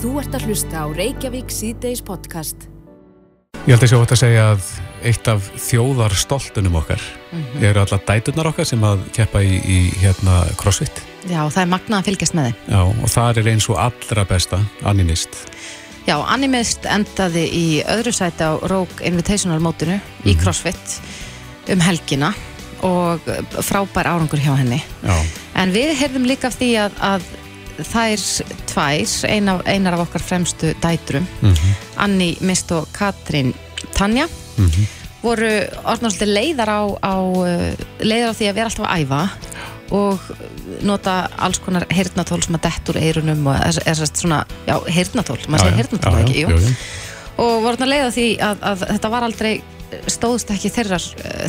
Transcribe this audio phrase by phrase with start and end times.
[0.00, 2.68] Þú ert að hlusta á Reykjavík síðdeis podcast.
[3.68, 4.68] Ég held að sjá þetta að segja að
[5.10, 7.64] eitt af þjóðar stoltunum okkar Mhm.
[7.64, 11.02] eru alla dæturnar okkar sem að keppa í, í hérna crossfit.
[11.28, 12.54] Já, það er magnað að fylgjast með þeim.
[12.68, 15.28] Já, og það er eins og allra besta animist.
[16.06, 20.40] Já, Animist endaði í öðru sæti á Rogue Invitational mótinu í Mhm.
[20.42, 21.00] CrossFit
[21.68, 22.34] um helgina
[22.82, 23.20] og
[23.60, 24.82] frábær árangur hjá henni.
[25.04, 25.22] Já,
[25.54, 27.22] En við heyrðum líka af því að, að
[27.86, 28.22] þær
[28.66, 31.74] tvær, ein af, einar af okkar fremstu dætrum, Mhm.
[31.96, 33.52] Anni Mist og Katrín
[33.94, 34.26] Tanja,
[34.58, 34.86] Mhm.
[35.22, 35.50] voru
[35.84, 39.30] orðnar svolítið leiðar á, á, uh, leiðar á því að vera alltaf að æfa
[39.90, 40.20] og
[40.82, 45.38] nota alls konar heyrnatól sem að dett úr eirunum og er, er svona, já, heyrnatól,
[45.48, 46.48] maður segir heyrnatól já, ekki, jú.
[46.48, 46.74] jú, jú.
[47.38, 49.62] og voru orðnar leiða því að, að þetta var aldrei
[50.06, 50.98] stóðst ekki þeirra,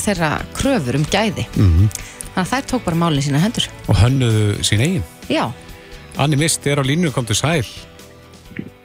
[0.01, 1.89] þeirra kröfur um gæði Mhm.
[2.33, 5.03] þannig að þær tók bara málinn sína hendur Og hönnuðu sín eigin.
[5.29, 5.51] já,
[6.19, 7.65] Animist er á línu, kom til sæl.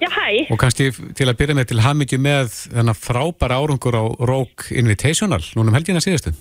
[0.01, 0.47] Já, hæ.
[0.53, 5.43] Og kannski til að byrja með til hamingi með þennan frábæra árangur á Rogue Invitational,
[5.57, 6.33] núna um helgina síðustu.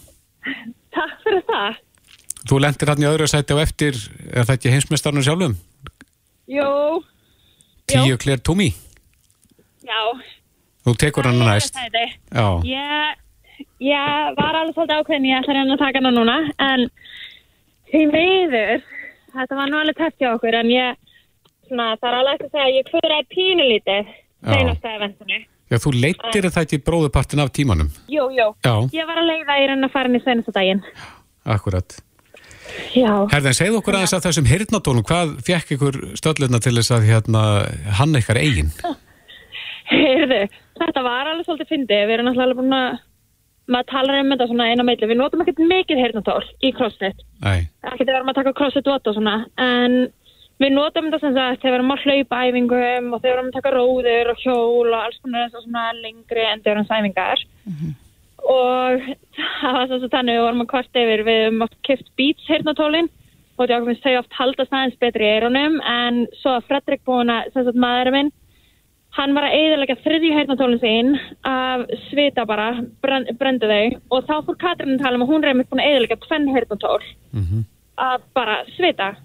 [0.94, 1.80] Takk fyrir það.
[2.46, 3.98] Þú lendir hann í öðru sæti á eftir,
[4.30, 5.56] er það ekki heimsmeistarnum sjálfum?
[6.54, 7.02] Jú,
[7.90, 8.74] Tíu Claire Toomey.
[9.86, 10.02] já.
[10.86, 11.74] Þú tekur hann næst.
[11.74, 13.16] Já, Ég,
[13.82, 16.86] ég var alveg svolítið ákveðin, ég ætla að reyna að taka hana núna, en
[17.90, 18.84] því miður,
[19.40, 21.02] þetta var nú alveg tætt hjá okkur, en ég,
[21.68, 24.50] svona, það er alveg að segja að ég klúraði pínulítið Já.
[24.54, 25.44] seinasta eventinu.
[25.74, 27.88] Já þú leittir það ekki bróðupartin af tímanum.
[28.12, 28.50] Jú, jú.
[28.62, 28.74] Já.
[28.94, 30.84] Ég var að leiða í reyna að fara inn í seinasta daginn.
[31.56, 31.98] Akkurat.
[32.96, 33.12] Já.
[33.32, 37.42] Herðin, segðu okkur aðeins að þessum hirtnatólum, hvað fekk ykkur stöllina til þess að hérna,
[38.00, 38.72] hann ykkar eigin?
[39.92, 40.40] Heyrðu,
[40.82, 42.06] þetta var alveg svolítið fyndið.
[42.06, 43.02] Við erum náttúrulega alveg búin að,
[43.72, 45.10] maður talar um þetta svona eina meitli.
[45.10, 47.26] Við notum ekkert mikið heyrnatól í CrossFit.
[47.90, 49.36] Ekki þegar að taka crossfit vott og svona.
[49.62, 49.98] En
[50.62, 53.76] við notum þetta sem sagt þegar að hlaupa æfingum og þegar við erum að taka
[53.76, 56.92] róður og hjól og alls konar þess að svona lengri endurins
[58.46, 59.06] og
[59.60, 61.24] það var svo þannig við vorum að kvart yfir.
[61.26, 63.10] Við oft kipt Beats heyrnatólin
[63.58, 63.70] og
[64.04, 65.80] þau oft haldast aðeins betri í eyrunum.
[65.82, 68.32] En svo að Fredrik búin að sem sagt maðurinn
[69.16, 71.14] hann var að eiðalega þriðju heyrnatólinn sín
[71.48, 72.72] af svita bara,
[73.02, 74.00] brendu þau.
[74.12, 77.00] Og þá fór Katrin að tala um að hún reyndi búin að eiðalega tvenn heyrnatól
[77.96, 79.16] að bara svita.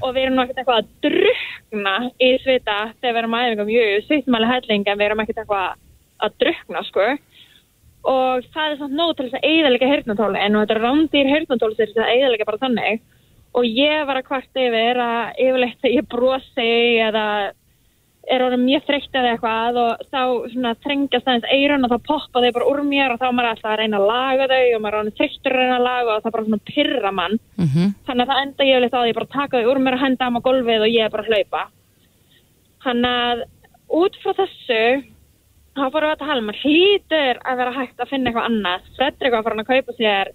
[0.00, 3.86] Og við erum ekkert eitthvað að drukna í svita þegar við erum að æfingum, jú,
[4.06, 5.74] svitum alveg helling en við erum ekkert eitthvað
[6.24, 7.08] að drukna sko.
[8.04, 11.76] Og það er samt nóg til þess að eiðalega heyrnatóli en þetta er rándýr heyrnatóli
[11.76, 13.02] til þess að eiðalega bara þannig.
[13.54, 16.70] Og ég var að kvart yfir að yfirleitt þegar ég brosi
[17.04, 17.26] eða
[18.30, 20.20] er orðin mjög þreytt eða eitthvað og þá
[20.52, 23.50] svona þrengjast aðeins eirun og þá poppa þau bara úr mér og þá er maður
[23.50, 26.14] alltaf að reyna að laga þau og maður er orðin þreyttur að reyna að laga
[26.14, 27.38] og það bara svona pyrra mann.
[28.06, 30.04] Þannig að það enda ég á því að ég bara taka þau úr mér og
[30.04, 31.62] henda á maður gólfið og ég er bara að hlaupa.
[32.84, 33.44] Þannig að
[34.00, 34.82] út frá þessu
[35.74, 38.88] þá fórum við að tala um að hlýtur að vera hægt að finna eitthvað annað.
[38.96, 40.32] Fredrik var farin að kaupa sér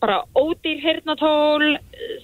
[0.00, 1.64] bara ódýr hirnatól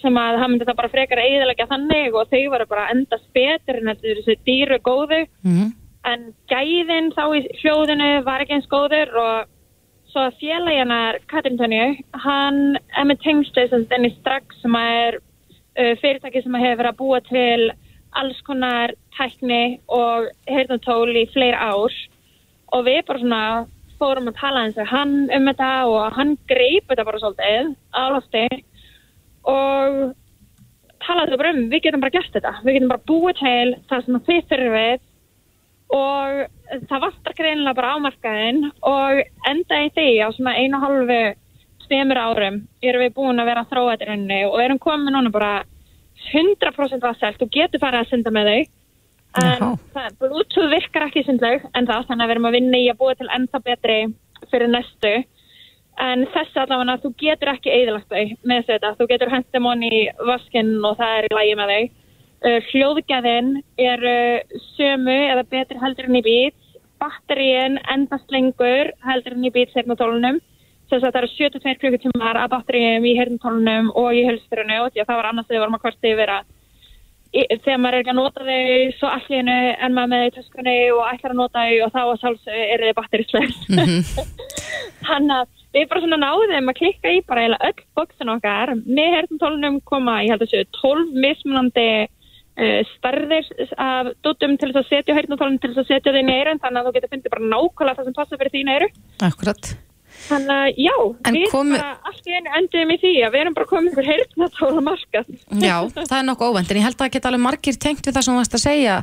[0.01, 3.81] sem að hann myndi það bara frekar eiginlega þannig og þau voru bara endast betur
[3.81, 5.67] en þetta er þessu dýru góðu Mhm.
[6.07, 9.49] en gæðin þá í hljóðinu var ekki eins góður og
[10.13, 16.43] svo að félagjanar Katrin Tönju, hann með tengslu sem þenni strax sem er uh, fyrirtæki
[16.43, 17.71] sem að hefur verið að búa til
[18.17, 21.93] alls konar tækni og heyrnatól í fleiri ár
[22.73, 23.43] og við bara svona
[24.01, 27.75] fórum að tala eins og hann um þetta og hann greip þetta bara svolítið
[28.15, 28.47] lofti
[29.47, 29.99] og
[31.07, 32.55] talaði bara um, við getum bara gert þetta.
[32.65, 35.05] Við getum bara búið til það sem þið þurfið.
[35.97, 36.39] Og
[36.91, 41.21] það vantar greinilega bara ámarkaðinn og enda í því á svona einu og halvu
[41.87, 45.31] tveimur árum erum við búin að vera að þróa þetta rauninni og erum komin núna
[45.31, 45.53] bara
[46.33, 48.59] 100% vasselt og getur farið að synda með þau
[49.43, 52.89] en það, Bluetooth virkar ekki sundlaug en það, þannig að við erum að vinna í
[52.91, 53.99] að búa til ennþá betri
[54.53, 55.13] fyrir næstu.
[56.07, 60.03] En þess allavega þú getur ekki eðilagt þau með þetta, þú getur hendum honni í
[60.29, 61.87] vaskinn og það er í lægi með þau.
[62.47, 66.59] Uh, hljóðgæðin er uh, sömu eða betri heldur en í bít.
[67.01, 70.39] Batteríin endast lengur heldur en í bít sérnatólunum
[70.91, 75.03] þess að það eru 72 klukkutímar að batteríum í hernatólunum og í hölsturinu og því
[75.03, 76.53] að það var annars þegar við varum að kvarti yfir að
[77.65, 81.03] þegar maður er ekki að nota þau svo allir en maður með þau töskunni og
[81.11, 83.59] ætlar að nota þau og þá að sjálfs eru þau batterislegs
[85.09, 88.75] þannig að við bara svona náðum að klikka í bara öll bóksin okkar.
[88.87, 94.83] Með herntólunum koma, ég held að séu 12 mismunandi uh, stærðir af dótum til þess
[94.85, 97.37] að setja herntólunum til þess að setja þau í eirin þannig að þú getur fundið
[97.37, 98.91] bara nákvæmlega það sem passa fyrir þín eiru.
[99.29, 99.77] Akkurat.
[100.27, 100.95] Þannig að já,
[101.29, 103.93] En við komu- bara allt í einu enduðum í því að við erum bara komið
[103.93, 105.33] ykkur heyrnatóra markað.
[105.63, 108.17] Já, það er nokkuð óvænt, en ég held að það geta alveg margir tengt við
[108.17, 108.97] það sem þú varst að segja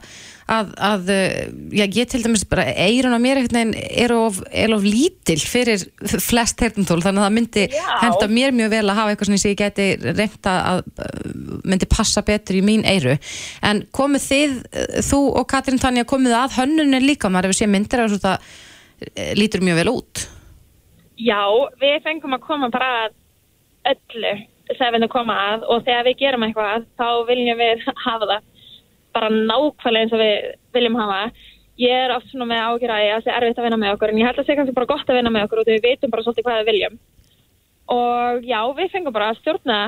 [0.43, 1.37] að, að uh,
[1.79, 5.37] já, ég til dæmis bara eirun á mér einhvern veginn er of, er of lítil
[5.39, 5.85] fyrir
[6.19, 7.65] flest heyrnatól, þannig að það myndi
[8.01, 11.31] henda mér mjög vel að hafa eitthvað sem ég geti reynda að uh,
[11.63, 13.15] myndi passa betur í mín eiru
[13.63, 17.73] en komuð þið, uh, þú og Katrín Tanja komuð að hönnunni líka, maður hefur séð
[17.77, 18.39] myndir það
[19.39, 20.27] lítur mjög vel út
[21.19, 21.43] Já,
[21.81, 23.15] við fengum að koma bara að
[23.93, 24.33] öllu
[24.77, 28.45] sem við koma að og þegar við gerum eitthvað þá viljum við hafa það
[29.13, 31.19] bara nákvæmlega eins og við viljum hafa.
[31.81, 34.21] Ég er oft svona með ágjörði að það sé erfitt að vinna með okkur en
[34.21, 36.13] ég held að það sé kannski bara gott að vinna með okkur og við veitum
[36.13, 36.97] bara svolítið hvað við viljum.
[37.93, 39.79] Og já, við fengum bara að stjórna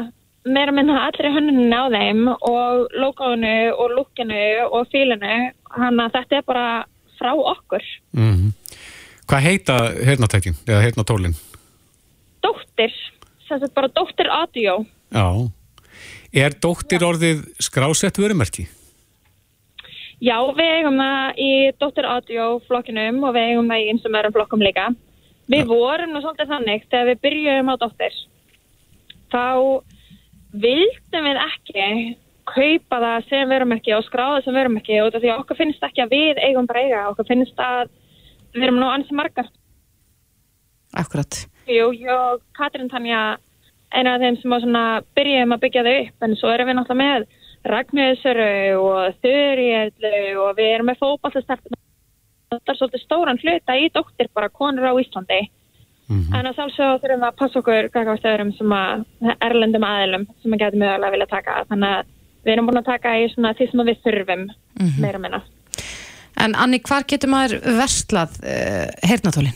[0.45, 5.37] meira minna allir í hönnunni á þeim og logoinu og lukkinu og fílinu
[5.77, 6.67] hann að þetta er bara
[7.17, 7.85] frá okkur.
[8.13, 8.53] Mm
[9.25, 9.75] Hvað heita
[10.05, 11.35] heyrnatækin eða heyrnatólin?
[12.45, 12.93] Dóttir,
[13.47, 14.83] sem sagt bara dóttir audio.
[15.09, 15.27] Já.
[16.35, 18.67] Er dóttir orðið skrásett vörumerki?
[20.23, 21.49] Já, við eigum það í
[21.81, 24.85] Dóttir Audio flokkinum og við eigum það í eins og meðrum flokkum líka.
[25.51, 28.15] Við vorum nú svolítið þannig þegar við byrjuðum á Dóttir.
[29.33, 29.45] Þá
[30.55, 31.89] vildum við ekki
[32.45, 36.05] kaupa það sem verum ekki og skráða sem verum ekki og því okkur finnst ekki
[36.05, 37.03] að við eigum bara eiga.
[37.11, 37.89] Okkur finnst að
[38.55, 39.49] við erum nú ansi margar.
[40.95, 41.41] Akkurat.
[41.67, 43.37] Jú, ég og Katrín Tanja
[43.95, 44.83] eina af þeim sem á svona
[45.17, 47.27] byrjuðum að byggja þau upp en svo erum við náttúrulega með
[47.65, 51.79] Ragnhildsöru og Þurriðlu og við erum með fókbaltastarfna
[52.53, 55.41] þetta er svolítið stóran hluta í dóttir bara konur á Íslandi.
[56.05, 59.05] En að sjálfsög þurfum við að passa okkur gagvart öðrum sem að
[59.41, 61.55] erlendum aðilum sem að getum mögulega vilja taka.
[61.71, 62.11] Þannig að
[62.45, 64.43] við erum búin að taka í svona því sem að við þurfum
[65.01, 65.41] meira minna
[66.41, 69.55] En Anni, hvar getur maður verslað uh, heyrnatólin?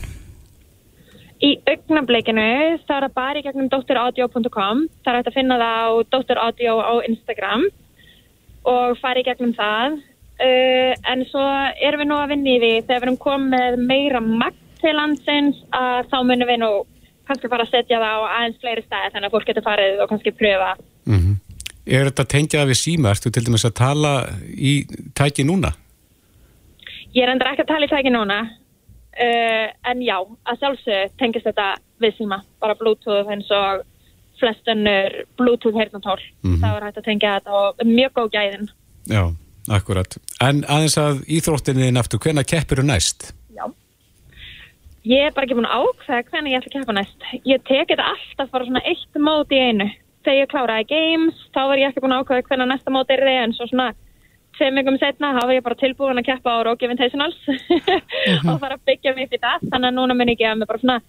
[1.40, 2.46] Í augnablikinu
[2.84, 6.76] það er það bara í gegnum dotteraudio.com það er hægt að finna það á dotteraudio
[6.84, 7.66] á Instagram
[8.68, 11.44] og fara í gegnum það uh, en svo
[11.80, 14.96] erum við nú að vinni í því þegar við erum komið með meira magt til
[14.96, 16.72] landsins að þá munum við nú
[17.28, 20.12] kannski fara að setja það á aðeins fleiri stæði þannig að fólk getur farið og
[20.12, 20.74] kannski pröfa
[21.08, 21.38] Mm
[21.90, 23.14] Er þetta tengjað við síma?
[23.14, 24.10] Ertu til dæmis að tala
[24.52, 24.84] í
[25.16, 25.72] tæki núna?
[27.14, 30.16] Ég er endur ekki að tala í tæki núna uh, en já,
[30.46, 31.68] að sjálfsög tengist þetta
[32.00, 33.82] við síma, bara bluetooth eins og
[34.40, 36.60] flest önnur bluetooth heyrnatól, Mhm.
[36.62, 38.68] það var hægt að tengja þetta og mjög góð gæðin
[39.10, 39.22] Já,
[39.68, 40.16] akkurat.
[40.40, 43.32] En aðeins að íþróttinni aftur, hvenær keppir þú næst?
[43.56, 43.64] Já.
[45.04, 47.20] Ég er bara ekki búin að ákveða hvernig ég ætla að keppa næst.
[47.48, 49.88] Ég tek þetta alltaf bara svona eitt mót í einu.
[50.24, 53.24] Þegar ég kláraði games, þá var ég ekki búin að ákveða hvernig næsta mót er
[53.24, 53.88] þið en svo svona
[54.58, 57.38] tveim vikum setna, var ég bara tilbúin að keppa á Rock Invitationals
[58.48, 59.70] og fara að byggja mig fyrir það.
[59.70, 61.00] Þannig að núna mun ég gefa mig bara svona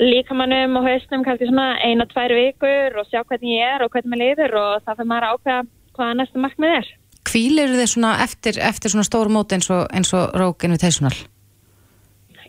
[0.00, 4.14] líkamannum og hausnum kannski svona eina, tvær vikur og sjá hvernig ég er og hvernig
[4.14, 5.66] mér liður og það fyrir maður að ákveða
[5.98, 6.88] hvaða næsta markmið er.
[7.30, 11.12] Hvílir þið svona eftir, eftir svona stóru móti eins og, eins og Rogue Invitational?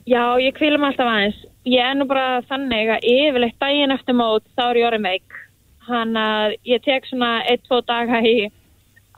[0.07, 1.43] Já, ég kvílum alltaf aðeins.
[1.67, 5.37] Ég er nú bara þannig að yfirleitt daginn eftir mót þá er ég orðin veik.
[5.89, 8.47] Hann að ég tek svona eitt, tvo daga í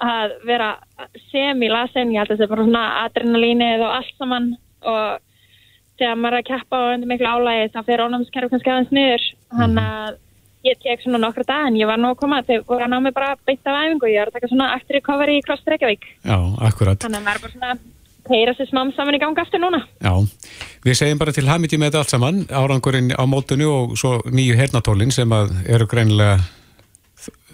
[0.01, 0.71] að vera
[1.29, 2.13] semi-lasin.
[2.13, 4.49] Ég held að þetta er bara svona adrenalínið og allt saman
[4.83, 5.21] og
[6.01, 9.25] þegar maður er að keppa og undir miklu álægi þá fyrir ónámskerfi kannski aðeins niður.
[9.59, 10.19] Hann að
[10.63, 12.99] ég tek svona nokkra dag en ég var nú að koma þegar voru að ná
[13.03, 14.11] mig bara beint af æfingu.
[14.11, 16.07] Ég er að taka svona aftur recovery í Cross Reykjavík.
[16.23, 16.37] Já,
[16.69, 17.03] akkurat.
[17.03, 17.75] Þannig að maður er bara svona
[18.31, 19.81] heyra sér smám saman í ganga aftur núna.
[19.99, 20.13] Já,
[20.85, 24.55] við segjum bara til hamiti með þetta allt saman, árangurinn á mótunu og svo nýju
[24.59, 26.39] hernatólin sem að eru greinilega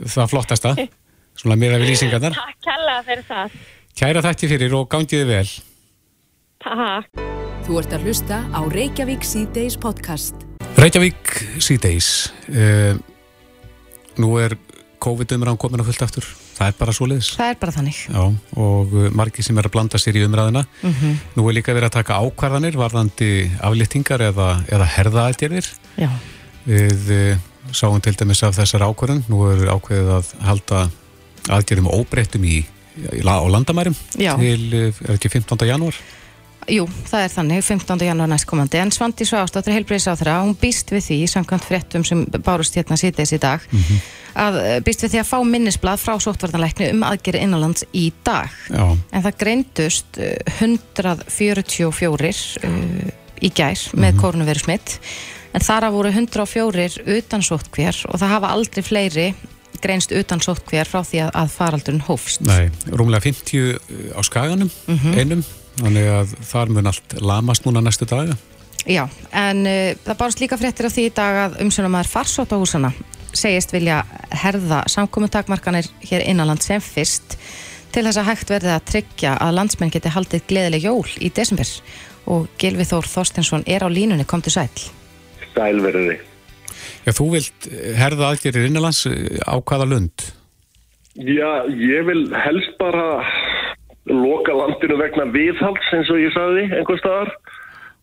[0.05, 0.75] það flottasta,
[1.39, 2.35] svona meira við lýsingarnar.
[2.35, 3.57] Takk kella fyrir það.
[3.99, 5.47] Kæra þætti fyrir og gangiði vel.
[6.63, 7.25] Takk.
[7.69, 10.45] Þú ert að hlusta á Reykjavík C-Days podcast.
[10.79, 12.29] Reykjavík síðdeis.
[12.49, 12.97] Uh,
[14.19, 14.55] nú er
[14.99, 16.25] COVID-umræðan komin á fullt aftur.
[16.57, 17.29] Það er bara svo leiðis.
[17.39, 17.99] Það er bara þannig.
[18.09, 18.23] Já,
[18.59, 20.65] og uh, margir sem er að blanda sér í umræðina.
[20.83, 23.29] Mm Nú er líka verið að taka ákvarðanir varðandi
[23.63, 25.69] aflýttingar eða, eða herðaðgerðir.
[26.01, 26.09] Já.
[26.65, 29.23] Við uh, sáum til dæmis af þessar ákvarðan.
[29.31, 30.81] Nú er ákveðið að halda
[31.49, 34.35] aðgerðum óbreyttum í, í, á landamærum Já.
[34.39, 35.67] til, uh, er ekki 15.
[35.69, 35.99] janúar?
[36.69, 38.03] Jú, það er þannig, 15.
[38.05, 42.97] janúar næstkomandi en Svandi Svástóttir þeirra hún býst við því, samkvæmt fréttum sem bárust hérna
[42.99, 43.63] síðdeis í dag
[44.37, 48.53] að eh, býst við því að fá minnisblad frá sóttvartanleikni um aðgerði innanlands í dag
[48.69, 52.13] Já, en það greindust eh, 144
[52.69, 54.61] uh, í gær með mm -hmm.
[54.61, 54.99] smitt
[55.53, 59.27] en þar að voru 104 utan sóttkvér og það hafa aldrei fleiri
[59.83, 64.71] greinst utan sóttkvér frá því að, að faraldurinn hófst nei, rúmlega 50 á skaganum,
[65.15, 65.45] einum.
[65.79, 68.35] Þannig að þar mun allt lamast núna næstu daga.
[68.89, 69.05] Já,
[69.35, 72.91] en uh, það bárst líka fréttir af því í dag að umsjónumæður farsóttahúsana
[73.35, 74.01] segist vilja
[74.33, 77.37] herða samkominntakmarkanir hér innanland sem fyrst
[77.93, 81.69] til þess að hægt verði að tryggja að landsmenn geti haldið gleðileg jól í desember
[82.29, 84.69] og Gilvi Þór Þorstensson er á línunni, kom til sæl.
[85.55, 86.19] Sælverði.
[87.09, 87.65] Já, þú vilt
[87.97, 88.99] herða aðgerir innanlands
[89.41, 90.25] á hvaða lund?
[91.17, 93.23] Já, ég vil helst bara
[94.05, 97.31] loka landinu vegna viðhalds eins og ég sagði einhver staðar.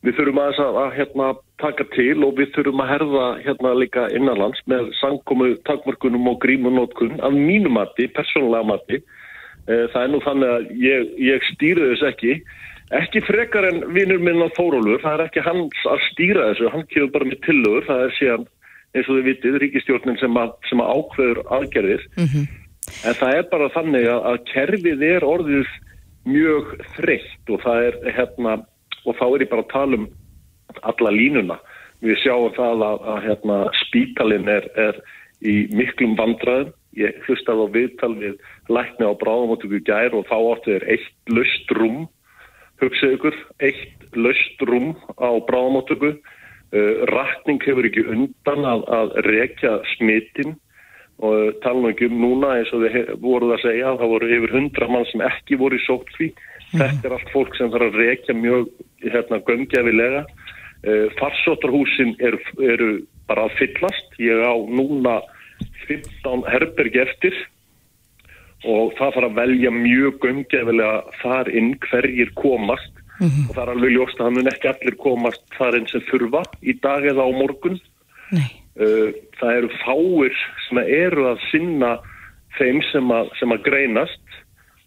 [0.02, 1.28] Við þurfum að, að hérna,
[1.62, 7.14] taka til og við þurfum að herða hérna líka innanlands með sangkomu takmörkunum og grímunótkun
[7.22, 9.00] af mínu mati, persónulega mati.
[9.70, 12.36] Eh, það er nú þannig að ég, ég stýri þess ekki.
[12.98, 16.86] Ekki frekar en vinnur minn á Þórólur, það er ekki hans að stýra þessu, hann
[16.90, 18.46] kemur bara með tillögur, það er síðan
[18.96, 22.06] eins og þið vitið, ríkistjórnin sem að, sem að ákveður aðgerðir.
[22.16, 22.46] Mm -hmm.
[23.06, 25.74] En það er bara þannig að, að kerfið er orðið
[26.26, 28.54] mjög þreytt og það er hérna,
[29.06, 30.08] og þá er ég bara að tala um
[30.82, 31.58] alla línuna.
[32.04, 34.98] Við sjáum það að, að hérna, spítalinn er, er
[35.40, 36.74] í miklum vandraðum.
[36.96, 38.36] Ég hlustaði á viðtal við
[38.72, 42.06] lækni á bráðamáttöku gær og þá áttu þér eitt löst rúm,
[42.80, 46.14] hugsaðu ykkur, eitt löst rúm á bráðamáttöku.
[46.74, 50.56] Uh, Rækning hefur ekki undan að, að rekja smitinn
[51.22, 54.32] og tala nú ekki um núna eins og þið voruð að segja að það voru
[54.36, 56.80] yfir hundra mann sem ekki voru í sótkví mm.
[56.82, 58.66] þetta er allt fólk sem þarf að reykja mjög
[59.06, 62.90] hérna, gömgefilega uh, farsóttarhúsin eru, eru
[63.30, 64.16] bara að fyllast.
[64.22, 65.20] Ég á núna
[65.86, 67.36] 15 herbergi eftir.
[68.66, 73.48] Og það þarf að velja mjög gömgefilega þar inn hverjir komast mm -hmm.
[73.48, 76.42] og það er alveg ljóst að það mun ekki allir komast þar inn sem þurfa
[76.62, 77.80] í dag eða á morgun.
[78.32, 78.50] Nei.
[78.76, 79.08] Uh,
[79.40, 80.34] það eru fáir
[80.68, 81.98] sem eru að sinna
[82.58, 84.26] þeim sem að, sem að greinast.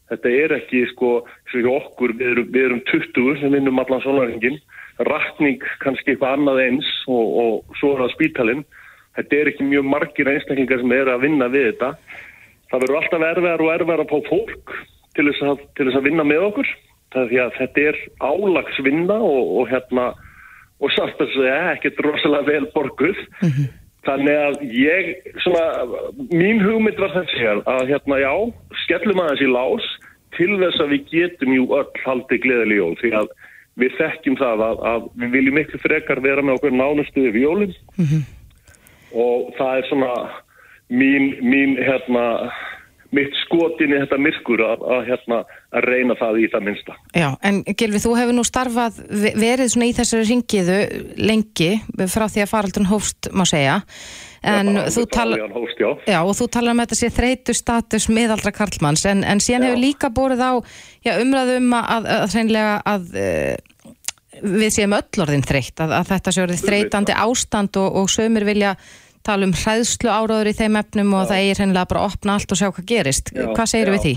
[0.10, 4.60] Þetta er ekki sko okkur, við erum, við erum 20 sem vinnum allan sólaringin
[5.08, 8.66] rakning kannski eitthvað annað eins og, og svo er það spítalinn.
[9.16, 11.94] Þetta er ekki mjög margir einstaklingar sem eru að vinna við þetta.
[12.70, 14.76] Það verður alltaf erfiðar og erfiðar að fá fólk
[15.18, 16.74] til þess að, til þess að vinna með okkur
[17.14, 20.08] það því að þetta er álagsvinna og, og hérna
[20.80, 23.70] og samt að segja ekkert rosalega vel borguð mm -hmm.
[24.08, 25.08] Þannig að ég,
[25.44, 25.64] svona,
[26.32, 28.34] mín hugmynd var þessi hér að hérna já,
[28.86, 29.88] skellum aðeins í lás
[30.38, 33.28] til þess að við getum jú öll haldið gleðileg jól því að
[33.80, 37.76] við þekkjum það að, að við viljum miklu frekar vera með okkur nánustuði við jólinn
[37.98, 38.24] mm -hmm.
[39.26, 40.14] og það er svona
[40.90, 42.26] mín, mín hérna,
[43.16, 45.40] mitt skotin í þetta myrkur að, að, hérna,
[45.74, 46.98] að reyna það í það minsta.
[47.18, 49.00] Já, en Gilvi, þú hefur nú starfað,
[49.40, 50.80] verið svona í þessari ringiðu
[51.30, 51.72] lengi
[52.12, 53.80] frá því að faraldun hófst, má segja,
[54.46, 55.90] en já, þú talar hófst, já.
[56.06, 59.72] já, og þú talar um þetta sé þreytu status miðaldra Karlmanns, en, en síðan já.
[59.72, 60.54] hefur líka borðið á
[61.10, 63.76] já, umræðum að, að hreinlega að uh,
[64.40, 68.46] við séum öll orðin þreytt, að, að þetta sé orðið þreytandi ástand og, og sömur
[68.48, 68.78] vilja
[69.30, 72.54] tala um hræðslu áráður í þeim efnum og það eigir hennilega bara að opna allt
[72.54, 73.32] og sjá hvað gerist.
[73.36, 74.14] Já, hvað segir við því?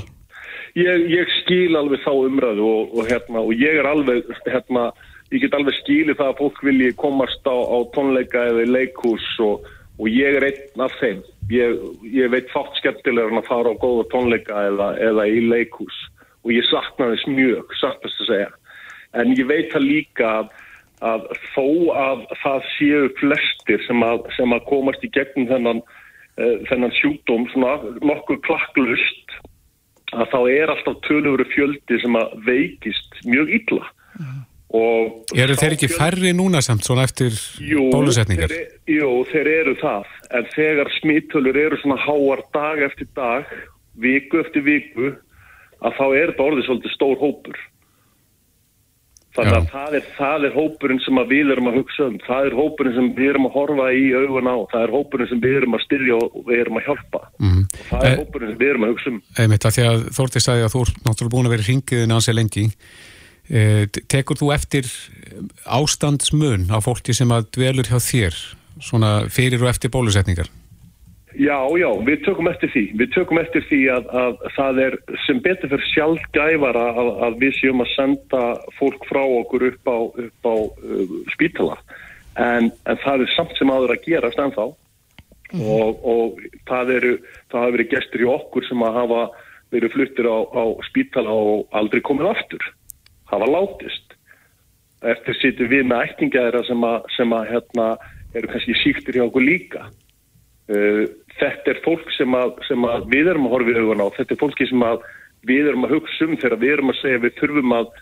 [0.80, 4.86] Ég, ég skil alveg þá umræðu og, og, hérna, og ég er alveg, hérna,
[5.34, 9.28] ég get alveg skilið það að fólk vilji komast á, á tónleika eða í leikhús
[9.44, 9.68] og,
[10.00, 11.20] og ég er einn af þeim.
[11.52, 15.98] Ég, ég veit fátt skemmtilegur en að fara á góða tónleika eða, eða í leikhús
[16.42, 18.50] og ég sakna þess mjög, sattast að segja.
[19.20, 20.52] En ég veit það líka að
[21.02, 21.66] að þó
[21.98, 25.82] að það séu flestir sem að, sem að komast í gegnum þennan,
[26.38, 29.36] uh, þennan sjúkdóm svona nokkuð klakklust
[30.12, 33.84] að þá er alltaf tölur fjöldi sem að veikist mjög illa
[34.20, 34.40] mm.
[34.72, 38.48] Eru þeir ekki færri núna samt svona eftir jú, bólusetningar?
[38.48, 43.50] Þeir, jú, þeir eru það en þegar smittölur eru svona háar dag eftir dag,
[44.00, 45.10] viku eftir viku
[45.84, 47.60] að þá er þetta orðið svolítið stór hópur
[49.32, 52.56] Þannig að það er, það er hópurinn sem við erum að hugsa um, það er
[52.58, 55.76] hópurinn sem við erum að horfa í augun á, það er hópurinn sem við erum
[55.78, 57.22] að styrja og við erum að hjálpa.
[57.40, 57.62] Mm.
[57.88, 59.18] Það er e hópurinn sem við erum að hugsa um.
[59.40, 62.38] Einmitt að því að Þórtið sagði að þú er náttúrulega búin að vera hringiðin ansið
[62.38, 62.66] lengi.
[63.48, 63.62] E,
[64.12, 64.90] tekur þú eftir
[65.80, 68.42] ástandsmun á fólki sem að dvelur hjá þér,
[68.84, 70.52] svona fyrir og eftir bólusetningar?
[71.38, 72.82] Já, já, við tökum eftir því.
[73.00, 77.38] Við tökum eftir því að, að það er sem betur fyrir sjálf gæfara að, að
[77.40, 78.42] við séum að senda
[78.76, 81.78] fólk frá okkur upp á, upp á uh, spítala.
[82.36, 85.64] En, en það er samt sem aður að gera stennþá mm.
[85.64, 87.14] og, og það eru,
[87.52, 89.22] það hafa verið gestur í okkur sem að hafa
[89.72, 92.68] verið fluttir á, á spítala og aldrei komið aftur.
[93.32, 94.16] Það var látist.
[95.02, 97.88] Eftir sýtu við með ættingæðra sem að, sem að hérna,
[98.36, 99.88] eru kannski síktir hjá okkur líka.
[100.70, 101.08] Uh,
[101.40, 104.34] þetta er fólk sem, að, sem að við erum að horfa í augun á, þetta
[104.34, 104.86] er fólki sem
[105.48, 107.92] við erum að hugsa um þegar við erum að segja við þurfum að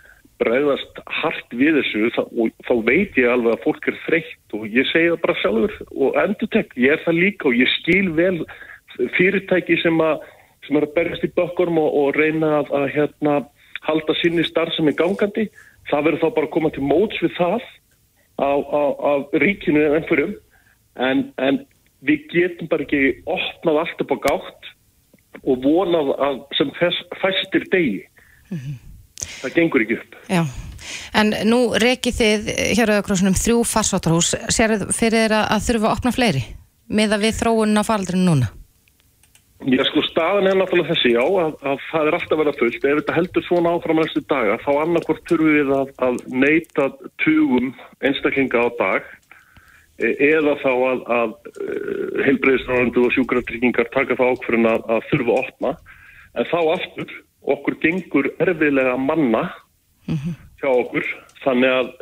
[0.40, 2.10] bregðast hart við þessu.
[2.16, 5.38] Þá, og þá veit ég alveg að fólk er þreytt og ég segi það bara
[5.40, 5.78] sjálfur.
[5.90, 8.36] Og endur tek, ég er það líka og ég skil vel
[9.16, 10.10] fyrirtæki sem, a,
[10.66, 13.36] sem er að berjast í bökkurum og, og reyna að, að hérna,
[13.86, 15.48] halda sinni starf sem er gangandi.
[15.90, 17.66] Það verður þá bara að koma til móts við það
[18.40, 20.36] á, á, á ríkinu en einhverjum.
[21.00, 21.62] En, en
[22.06, 24.70] við getum bara ekki opnað allt upp á gátt
[25.40, 26.72] og vonað að sem
[27.22, 28.04] fæstir degi.
[28.50, 28.76] Mm -hmm.
[29.42, 30.16] það gengur ekki upp.
[30.28, 30.44] Já,
[31.14, 32.40] en nú reykið þið
[32.76, 36.42] hér auðvitað þrjú farsáttarhús sér fyrir þeirra að þurfa að opna fleiri
[36.88, 38.48] með að við þróunum á faraldrinu núna?
[39.60, 42.84] Já sko staðan er náttúrulega þessi já að, að það er alltaf verið fullt.
[42.84, 46.86] Ef þetta heldur svona áfram næstu daga þá annarkort þurfum við að, að neyta
[47.20, 49.10] tugum einstaklinga á dag
[50.00, 51.74] eða þá að, að e,
[52.26, 55.72] heilbreyðisrándu og sjúkratryggingar taka það ákveðin að þurfa að opna.
[56.38, 57.14] En þá aftur
[57.54, 59.44] okkur gengur erfiðlega manna
[60.06, 60.34] mm -hmm.
[60.62, 61.06] hjá okkur.
[61.44, 61.92] Þannig að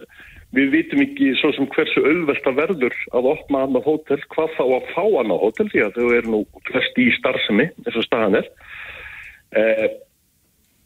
[0.57, 4.65] við vitum ekki svo sem hversu auðvelt að verður að opna annað hótel, hvað þá
[4.65, 6.41] að fá annað hótel því að þau eru nú
[6.71, 8.49] flest í starfsemi eins og staðan er.
[9.59, 9.89] Eh,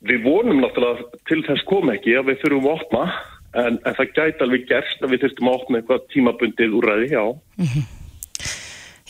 [0.03, 3.05] við vonum náttúrulega til þess kom ekki að við þurfum að opna
[3.55, 7.25] en, en það gæti alveg gerst að við þurftum að opna eitthvað tímabundið úræði, já
[7.25, 7.91] mm -hmm.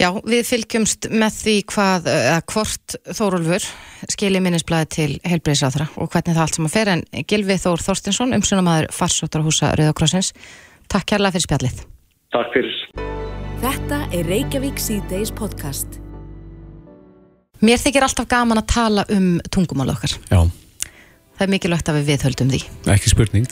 [0.01, 3.67] Já, við fylgjumst með því hvað, eða hvort Þórólfur
[4.11, 8.33] skilji minnisblæði til heilbreyðsáþra og hvernig það allt sem að fer en Gilvi Þór Þorstinsson,
[8.35, 10.33] umsunamaður farsóttarhúsa Rauðakrossins,
[10.89, 11.85] takk kærlega fyrir spjallið.
[12.33, 12.81] Takk fyrir.
[13.63, 16.01] Þetta er Reykjavík C-Days podcast.
[17.63, 20.17] Mér þykir alltaf gaman að tala um tungumál okkar.
[20.33, 20.41] Já.
[21.37, 22.65] Það er mikilvægt að við viðhöldum því.
[22.97, 23.47] Ekki spurning.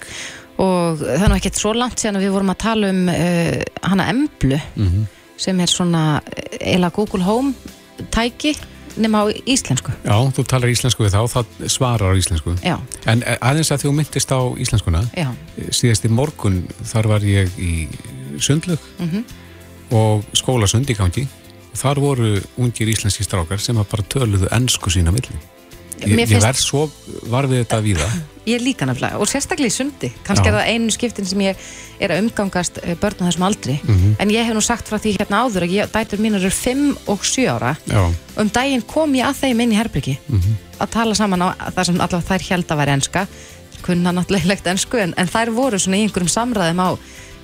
[0.61, 3.63] Og það er nú ekkert svo langt síðan að við vorum að tala um uh,
[3.83, 4.61] hana emblu.
[4.77, 5.09] Mm
[5.41, 6.21] sem er svona
[6.61, 7.55] eila Google Home
[8.13, 8.55] tæki
[9.01, 9.93] nema á íslensku.
[10.05, 12.57] Já, þú talar íslensku við þá, það svarar á íslensku.
[12.65, 12.77] Já.
[13.09, 15.31] En eh, aðeins að þú myndist á íslenskuna, Já.
[15.71, 17.87] síðast í morgun þar var ég í
[18.41, 19.23] Sundlug mm -hmm.
[19.95, 21.29] og skólasund í gangi
[21.71, 25.39] og þar voru ungir íslenski strákar sem bara töluðu ennsku sína milli.
[26.07, 26.87] Ég, ég verð svo
[27.31, 28.19] varfið þetta við það.
[28.49, 30.51] Ég líka nefnilega og sérstaklega í sundi kannski Já.
[30.51, 31.61] er það einu skiptin sem ég
[32.01, 34.17] er að umgangast eh, börnum þessum aldri mm -hmm.
[34.19, 36.97] en ég hef nú sagt frá því hérna áður að ég, dætur mín eru 5
[37.07, 38.13] og 7 ára Já.
[38.37, 40.55] um daginn kom ég að þeim inn í Herbyggi mm -hmm.
[40.81, 43.27] að tala saman á það sem allavega þær held að vera enska
[43.83, 46.89] kunna náttúrulega ensku en, en þær voru svona í einhverjum samræðum á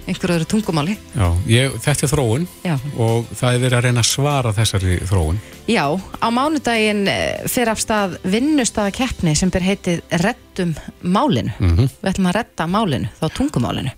[0.07, 0.95] einhverju öðru tungumáli.
[1.17, 2.75] Já, ég, þetta er þróun Já.
[3.03, 5.41] og það er verið að reyna að svara þessari þróun.
[5.67, 11.53] Já, á mánudaginn eh, fyrir af stað vinnustafa keppni sem ber heitið Rettum málinu.
[11.59, 11.93] Mm -hmm.
[12.03, 13.93] Við ætlum að retta málinu, þá tungumálinu.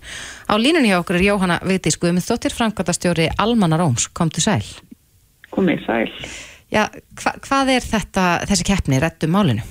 [0.49, 4.07] Á línunni hjá okkur er Jóhanna Vigdís Guðmyndóttir, framkvæmtastjóri Almanna Róms.
[4.07, 4.65] Kom til sæl.
[5.51, 6.09] Komið sæl.
[6.69, 6.89] Já,
[7.21, 9.61] hva, hvað er þetta, þessi keppni, Rettum málinu?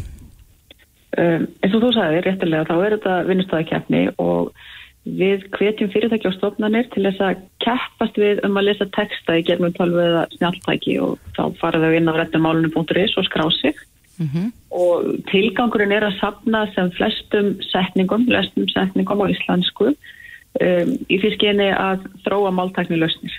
[1.19, 4.53] Um, eins og þú sagði, réttilega, þá er þetta vinnustafa keppni og
[5.05, 9.45] Við hvetjum fyrirtæki á stofnanir til þess að keppast við um að lesa texta í
[9.47, 13.75] gerðnum tölvu eða snjáltæki og þá fara þau inn á rettumálunum.is og skrá sig
[14.19, 14.53] mm -hmm.
[14.71, 21.31] og tilgangurinn er að sapna sem flestum setningum, lestum setningum á íslensku um, í því
[21.37, 23.35] skeni að þróa máltækni lausnir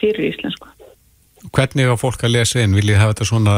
[0.00, 0.68] fyrir íslensku.
[1.52, 2.74] Hvernig á fólk að lesa inn?
[2.74, 3.56] Vil ég hafa þetta svona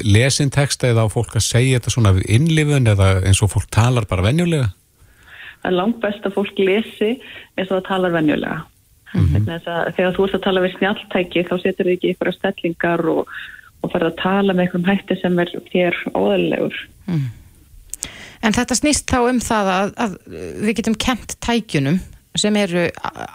[0.00, 4.08] lesinteksta eða á fólk að segja þetta svona við innlifun eða eins og fólk talar
[4.08, 4.72] bara venjulega?
[5.68, 7.14] Er langt best að fólk lesi
[7.56, 8.58] eins og það talar venjulega.
[9.14, 9.46] Mm -hmm.
[9.96, 13.32] Þegar þú ert að tala við snjáltæki þá setur þið ekki ykkur að stellingar og,
[13.82, 16.76] og farið að tala með einhverjum hætti sem er þér óðurlegur.
[17.06, 17.28] Mm.
[18.42, 20.12] En þetta snýst þá um það að, að
[20.66, 21.98] við getum kent tækjunum
[22.38, 22.84] sem eru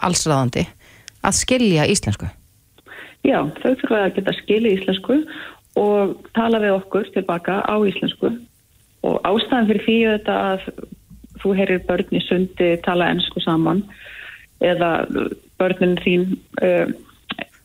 [0.00, 0.64] allsraðandi
[1.24, 2.28] að skilja íslensku?
[3.24, 5.20] Já, þau þurfa að geta skilja íslensku
[5.80, 8.30] og tala við okkur tilbaka á íslensku
[9.04, 9.96] og ástæðan fyrir því
[10.32, 10.68] að
[11.44, 13.84] þú heyrir börn í sundi tala ennsku saman
[14.64, 15.04] eða
[15.60, 16.88] börnin þín uh,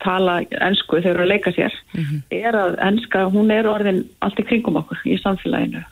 [0.04, 2.20] tala ennsku þegar þú að leika sér mm -hmm.
[2.30, 5.82] er að ennska, hún er orðin allt í kringum okkur í samfélaginu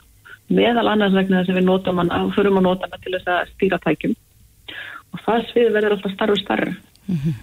[0.49, 3.27] meðal annars vegna þess að við notum hana og þurfum að nota hana til þess
[3.27, 4.15] að stýra tækjum
[5.13, 6.73] og það svið verður alltaf starf og starf
[7.07, 7.33] mm -hmm.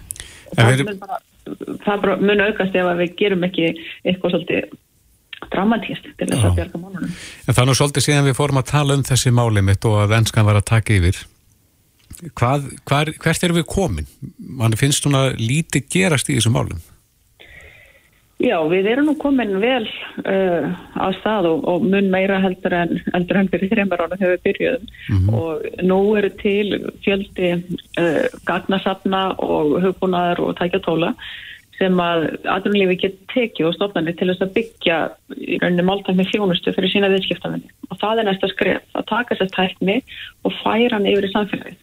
[0.55, 0.83] það, er...
[0.83, 1.17] mun bara,
[1.85, 3.65] það mun aukast ef við gerum ekki
[4.03, 4.63] eitthvað svolítið
[5.53, 7.15] dramatíst til þess að bjarga málunum.
[7.45, 9.97] En það er nú svolítið síðan við fórum að tala um þessi máli mitt og
[10.03, 11.23] að ennskan var að taka yfir.
[12.33, 14.07] Hvað, hvar, hvert er við komin?
[14.37, 16.79] Man finnst svona lítið gerast í þessum málum?
[18.37, 19.87] Já, við erum nú komin vel
[20.21, 24.35] uh, á stað og, og mun meira heldur en heldur en fyrir þreymar ára þegar
[24.35, 25.37] við byrjuðum mm -hmm.
[25.39, 26.67] og nú eru til
[27.01, 27.49] fjöldi
[27.97, 31.15] uh, gagnasafna og hugbúnaðar og tækjatóla
[31.77, 34.97] sem að aðrunlífi getur tekið og stofnarnir til þess að byggja
[35.37, 39.51] í rauninni máltækni þjónustu fyrir sína viðskiptafinni og það er næsta skref að taka sér
[39.53, 39.97] tækni
[40.43, 41.77] og færa hann yfir í samfélagið.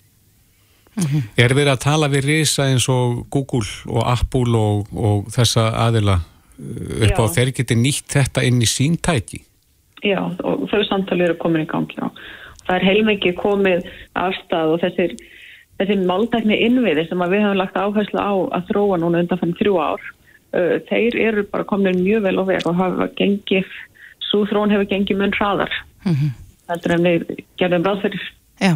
[0.94, 1.22] Mm -hmm.
[1.42, 6.20] Er verið að tala við risa eins og Google og Apple og, og þessa aðila
[6.20, 9.42] uh, upp á þeir geti nýtt þetta inn í sín tæki?
[10.02, 12.10] Já, og þau samtali eru komin í gangi á.
[12.66, 15.16] Það er heilmikið komið afstæð og þessir
[15.80, 19.74] þessi máltækni innviði sem við höfum lagt áherslu á að þróa núna undan fyrir þrjú
[19.82, 20.06] ár
[20.54, 23.74] uh, þeir eru bara komin mjög vel á veg og hafa gengið
[24.22, 25.74] svo þrón hefur gengið mun hraðar.
[26.04, 26.32] Mm -hmm.
[26.70, 28.24] heldur en við gerðum ráð fyrir.
[28.62, 28.74] Já,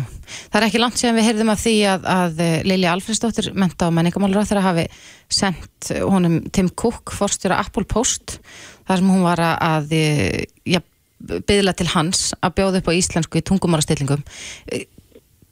[0.50, 3.86] það er ekki langt sem við heyrðum af því að, að uh, Lilja Alfredsdóttir menta
[3.86, 4.86] á menningamálur á þeirra hafi
[5.30, 8.40] sendt honum Tim Cook, forstjóra Apple Post
[8.88, 10.82] þar sem hún var að uh, ja,
[11.18, 14.22] byðla til hans að bjóða upp á íslensku í tungumárastillingum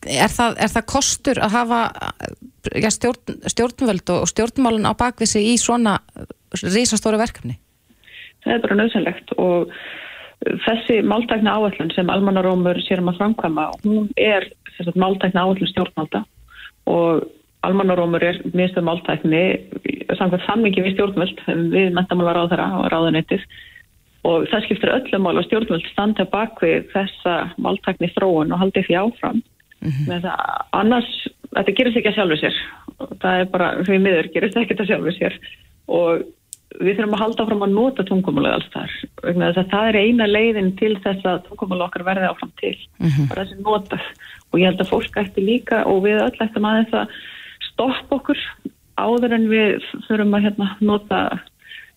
[0.07, 1.81] er það, er það kostur að hafa
[2.75, 5.99] ja, stjórn, stjórnvöld og stjórnmálun á bakvisi í svona
[6.63, 7.59] risastóru verkefni?
[8.45, 9.73] Það er bara nöðsynlegt og
[10.67, 14.47] þessi máltækna áallun sem almannarómur sérum að framkvæma, hún er
[14.95, 16.23] máltækna áallun stjórnmálta
[16.87, 17.25] og
[17.67, 19.43] almannarómur er minnstu máltækni
[20.19, 21.41] samkvæmt sammingi við stjórnvöld
[21.73, 23.43] við mentamálar á þeirra og ráðanettið
[24.27, 28.85] og það skiptir öllum mál og stjórnvöld standa bak við þessa máltækni þróun og haldi
[28.87, 29.43] því áfram
[29.87, 30.23] mm -hmm.
[30.25, 30.47] það,
[30.81, 31.13] annars,
[31.55, 32.57] þetta gerist ekki að sjálfu sér
[33.23, 35.39] það er bara, fyrir miður gerist ekki að sjálfu sér
[35.87, 36.25] og
[36.77, 38.93] við þurfum að halda fram að nota tungumálið alls þar
[39.71, 43.29] það er eina leiðin til þess að tungumálið okkar verði áfram til mm -hmm.
[43.31, 44.05] bara þessi notað
[44.51, 47.09] og ég held að fólk ætti líka og við öll ættum aðeins að
[47.71, 48.41] stoppa okkur
[48.97, 51.21] áður en við þurfum að hérna, nota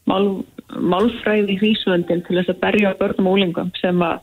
[0.06, 0.44] mál,
[0.76, 4.20] málfræði í hrísvöndin til þess að berja börnum og úlingum sem að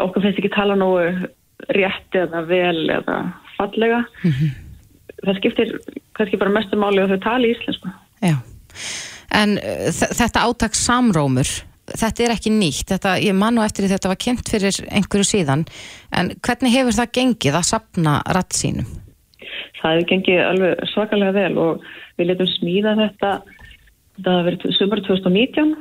[0.00, 1.28] okkur finnst ekki tala nógu
[1.68, 3.18] rétt eða vel eða
[3.56, 4.04] fallega.
[4.24, 4.54] Mm -hmm.
[5.24, 5.74] það skiptir
[6.12, 7.88] kannski bara mestu máli að þau tali íslensku.
[8.22, 8.36] Já,
[9.30, 11.48] en uh, þetta átak samrómur
[11.90, 15.28] þetta er ekki nýtt, þetta, ég man nú eftir því þetta var kynnt fyrir einhverju
[15.28, 15.64] síðan.
[16.14, 18.88] En hvernig hefur það gengið að sapna ratt sínum?
[19.80, 21.86] Það hefur gengið alveg svakalega vel og
[22.18, 23.32] við letum smíða þetta.
[24.22, 25.72] Það verið sumar 2019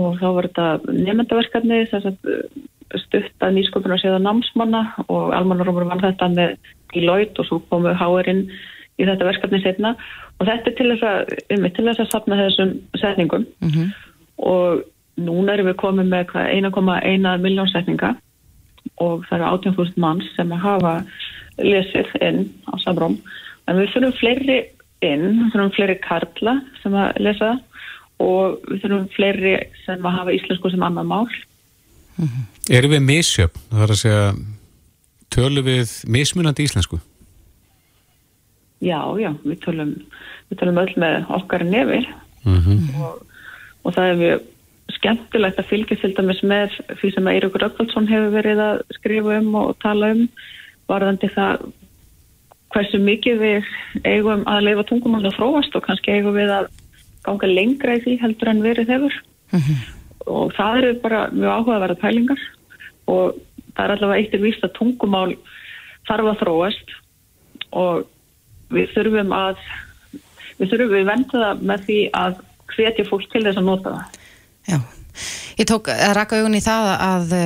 [0.00, 2.30] og þá var þetta nefndaverkarni þess að
[3.02, 6.56] stutta nýsköpun og séða námsmanna og almannarómur vann þetta með
[6.94, 8.46] Deloitte og svo komu Háerinn
[9.00, 9.94] í þetta verkefni setna
[10.38, 13.46] og þetta er til þess að, um, til þess að sapna þessum setningum.
[13.62, 13.94] Mm -hmm.
[14.36, 14.84] og
[15.16, 18.14] núna erum við komið með 1,1 miljón setninga.
[19.02, 20.94] Og það eru 18.000 manns sem að hafa
[21.58, 23.16] lesið inn á samróm.
[23.68, 24.58] En við þurfum fleiri
[25.02, 27.50] inn, við þurfum fleiri karla sem að lesa.
[28.22, 31.28] Og við þurfum fleiri sem að hafa íslensku sem annan mál
[32.16, 32.74] Mm -hmm.
[32.76, 33.60] Erum við misjöfn?
[33.70, 34.34] Það er að segja,
[35.30, 36.98] tölum við mismunandi íslensku?
[38.80, 39.94] Já, já, við tölum,
[40.50, 42.06] við tölum öll með okkar nefir
[42.44, 43.00] mm -hmm.
[43.00, 43.26] og,
[43.82, 44.40] og það er við
[44.92, 49.54] skemmtilegt að fylgja til dæmis með því sem Eiríkur Rökkvaldsson hefur verið að skrifa um
[49.54, 50.28] og tala um
[50.88, 51.72] varðandi það
[52.74, 53.64] hversu mikið við
[54.04, 56.66] eigum að leifa tungumál og fróast og kannski eigum við að
[57.24, 59.14] ganga lengra í því heldur en verið hefur.
[59.52, 62.42] Mm -hmm og það eru bara mjög áhugaverða pælingar.
[63.10, 63.38] Og
[63.74, 65.34] það er allavega eittir víst að tungumál
[66.08, 66.96] þarf að þróast.
[67.74, 68.04] Og
[68.74, 69.62] við þurfum að
[70.58, 72.42] við þurfum við venda það með því að
[72.74, 74.18] hvetja fólk til þess að nota það.
[74.64, 74.78] Já,
[75.60, 77.36] ég tók að raka augun í það að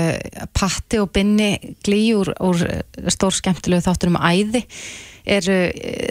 [0.57, 1.51] patti og binni
[1.85, 2.65] glýjur úr
[3.11, 4.63] stór skemmtilegu þáttur um æði
[5.29, 5.49] er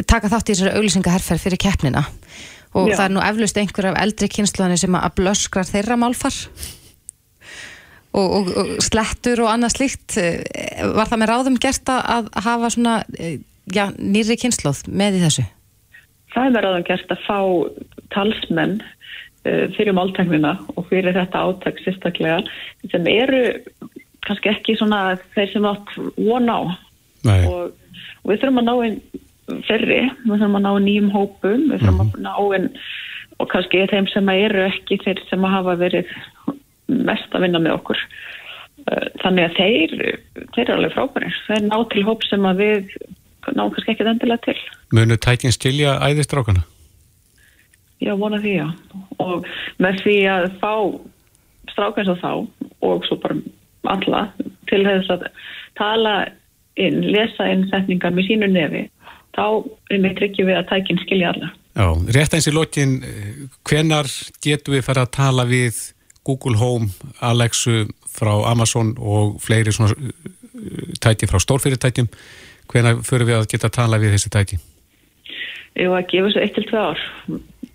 [0.05, 2.03] taka þátt í þessari auglýsingaherfer fyrir keppnina
[2.77, 2.97] og Já.
[2.99, 6.37] það er nú eflust einhver af eldri kynsluðanir sem að blöskrar þeirra málfar
[8.17, 10.17] og, og, og slettur og annað slíkt
[10.97, 12.97] var það með ráðum gert að hafa svona
[13.73, 15.45] ja, nýri kynsluð með í þessu?
[16.33, 17.39] Það er með ráðum gert að fá
[18.13, 22.41] talsmenn uh, fyrir máltæknina og fyrir þetta átæk sérstaklega
[22.91, 23.43] sem eru
[24.27, 28.99] kannski ekki svona þeir sem átt von á og, og við þurfum að ná einn
[29.67, 32.25] fyrri, við þurfum að ná nýjum hópum, við þurfum að mhm.
[32.25, 32.71] ná einn
[33.37, 36.09] og kannski þeim sem eru ekki þeir sem hafa verið
[36.87, 37.99] mest að vinna með okkur.
[38.87, 39.93] Eh, þannig að þeir
[40.55, 42.95] þeir eru alveg frábærir, þeir ná til hóp sem að við
[43.53, 44.57] ná kannski ekki endilega til.
[44.95, 46.65] Munu tækinn stilja æðistrákana?
[48.03, 48.67] Já, vona því já.
[49.23, 49.47] Og
[49.81, 50.73] með því að fá
[51.71, 52.31] strákans og þá
[52.85, 53.39] og svo bara
[53.87, 54.27] alla
[54.69, 55.25] til þess að
[55.79, 56.13] tala
[56.77, 58.83] inn, lesa inn setningar með sínu nefi
[59.37, 59.45] þá
[59.93, 61.51] er með tryggjum við að tækinn skilja alla.
[61.77, 62.97] Já, rétt eins í lokin,
[63.67, 64.09] hvenar
[64.41, 65.77] getur við fara að tala við
[66.25, 66.89] Google Home,
[67.23, 67.85] Alexu
[68.17, 72.09] frá Amazon og fleiri svona uh, tæti frá stórfyrirtætjum,
[72.71, 74.59] hvenar fyrir við að geta að tala við þessi tæti?
[75.77, 77.03] Var að gefa þessu 1-2 ár,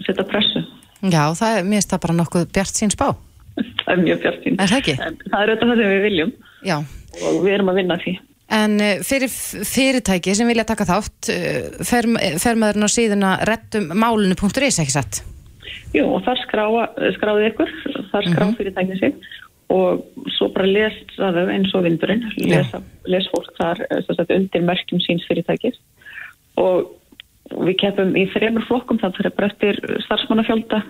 [0.03, 0.64] setja pressu.
[1.03, 3.07] Já, það er, mér finnst það bara nokkuð bjart sín spá.
[3.85, 4.59] það er mjög bjart sín.
[4.59, 4.96] Er það ekki?
[4.98, 6.77] En það er auðvitað það sem við viljum Já.
[7.22, 8.18] og við erum að vinna því.
[8.53, 12.09] En eh, fyrir fyrirtæki sem vilja taka þátt, eh, fer,
[12.43, 15.23] fer maðurinn á síðuna rettum málunu.is, ekki satt?
[15.95, 16.83] Jú, og þar skráa,
[17.17, 17.71] skráði ykkur,
[18.12, 18.57] þar skrá Mhm.
[18.59, 19.15] fyrirtækni sig
[19.73, 20.03] og
[20.37, 25.01] svo bara lesa þau eins og vindurinn, lesa, les fólk þar eh, sagt, undir merkjum
[25.01, 25.79] síns fyrirtækis
[26.61, 26.91] og
[27.53, 30.83] við keppum í þremur flokkum, það fyrir bara eftir starfsmannafjölda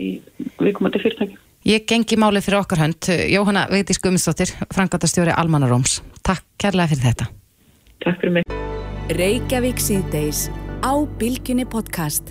[0.00, 0.20] í
[0.60, 1.36] viðkomandi fyrirtæki.
[1.66, 3.08] Ég gengi málið fyrir okkar hönd.
[3.26, 5.96] Jóhanna Vigdís Guðmundsdóttir, frangatastjóri Almannaróms.
[6.22, 7.26] Takk kærlega fyrir þetta.
[8.04, 8.52] Takk fyrir mig.
[9.18, 10.44] Reykjavík síðdeis
[10.86, 12.30] á Bilginni podcast.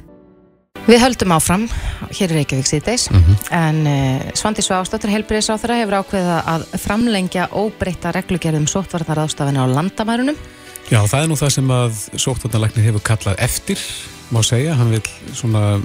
[0.86, 1.68] Við höldum áfram,
[2.14, 3.10] hér er Reykjavík síðdeis,
[3.52, 10.40] en uh, Svandi Svástóttir helbriðisáþara hefur ákveða að framlengja óbreyta reglugerðum sóttvarnar ástafinu á landamærunum.
[10.88, 13.84] Já, það er nú það sem að sóttvarnalæknir hefur kallað eftir,
[14.32, 15.04] má segja, hann vil
[15.36, 15.82] svona,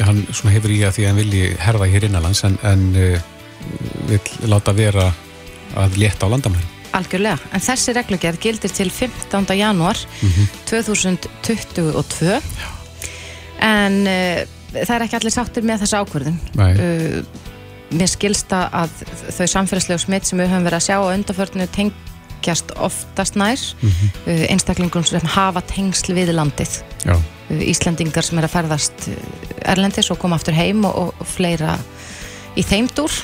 [0.00, 0.22] hann
[0.54, 3.18] hefur í að því að hann vilji herða hér innanlands en, en uh,
[4.08, 5.10] vil láta vera
[5.78, 6.68] að létta á landamæri.
[6.92, 9.46] Algjörlega, en þessi reglugerð gildir til 15.
[9.56, 10.00] janúar
[10.68, 12.34] 2022
[13.62, 16.72] en uh, það er ekki allir sáttir með þessa ákvörðun Nei.
[16.76, 17.18] uh,
[17.92, 19.02] mér skilsta að
[19.36, 21.68] þau samfélagslegu smitt sem við höfum verið að sjá á undarförnu
[22.42, 26.80] tengjast oftast nær uh, einstaklingum sem hafa tengsl við landið.
[27.06, 29.20] Já, uh, Íslendingar sem er að ferðast uh,
[29.70, 31.76] erlendis og koma aftur heim og, og fleira
[32.58, 33.14] í þeimdúr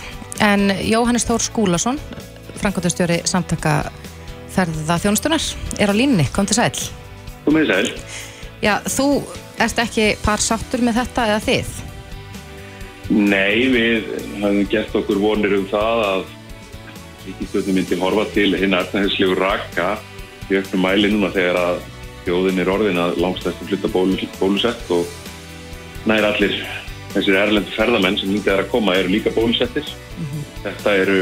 [0.45, 1.99] en Jóhannes Þór Skúlason
[2.59, 3.91] frangotastjóri samtaka
[4.55, 5.43] ferða þjónustunar
[5.79, 6.73] er á línni, kom til sæl.
[7.45, 7.93] Þú með sæl.
[8.63, 9.11] Já, þú
[9.63, 11.77] ert ekki par sáttur með þetta eða þið?
[13.09, 14.09] Nei, við
[14.41, 16.27] hafum gert okkur vonir um það að
[17.29, 19.89] ríkistjórnum myndi horfa til hinn erðnæðislegu raka
[20.49, 21.81] í auknum mæli núna þegar að
[22.25, 25.09] þjóðin er orðin að langstæstum flytta bólu, bólusett og
[26.09, 26.57] nær allir
[27.13, 29.87] þessir erlendu ferðamenn sem hingað er að koma eru líka bólusettir.
[30.65, 31.21] Þetta eru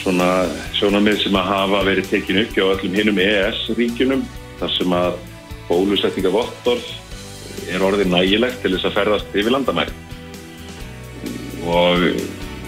[0.00, 0.28] svona
[0.76, 4.24] sjónamið sem að hafa verið tekin upp hjá öllum hinnum EES-ríkjunum
[4.60, 5.18] þar sem að
[5.68, 6.88] bólusetningavottorð
[7.72, 9.94] er orðið nægilegt til þess að ferðast yfir landamæri
[11.64, 12.08] og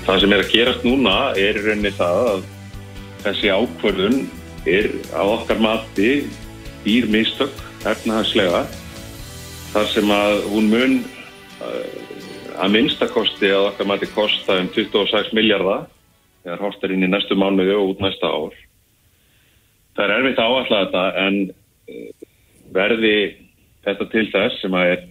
[0.06, 2.42] það sem er að gerast núna er í rauninni það að
[3.24, 4.20] þessi ákvörðun
[4.70, 6.10] er á okkar mati
[6.84, 8.60] dýr mistök efnahagslega
[9.72, 11.82] þar sem að hún mun uh,
[12.62, 15.88] að minnstakosti að okkar mati kosta um 26 miljardar
[16.44, 18.54] þegar hort er inn í næstu mánuði og út næsta ár.
[19.98, 22.08] Það er erfitt að áætla þetta en uh,
[22.78, 23.16] verði
[23.82, 25.06] þetta til þess sem að er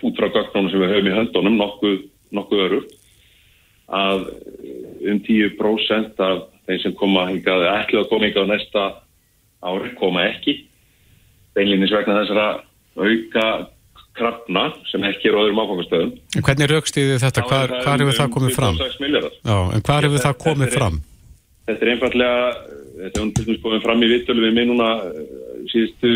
[0.00, 2.04] út frá gögnunum sem við höfum í höndunum nokkuð,
[2.40, 2.84] nokkuð öru
[3.88, 4.28] að
[5.04, 8.84] um 10% af þeim sem koma hingað ætlu að koma hingað á næsta
[9.64, 10.54] ári koma ekki
[11.56, 12.46] beinlinis vegna þessara
[12.96, 13.46] auka
[14.14, 18.18] krafna sem ekki er á öðrum áfangastöðum en hvernig raukstiði þetta, hvar, hvar um- hefur
[18.20, 18.78] það um komið fram?
[18.78, 19.34] 26 milljarðar.
[19.42, 21.00] Já, en hvar hefur það komið þetta er- fram?
[21.64, 22.40] Þetta er einfallega,
[23.00, 23.20] þetta
[23.54, 25.20] er komið fram í vittölu við mig núna eh,
[25.72, 26.10] síðustu,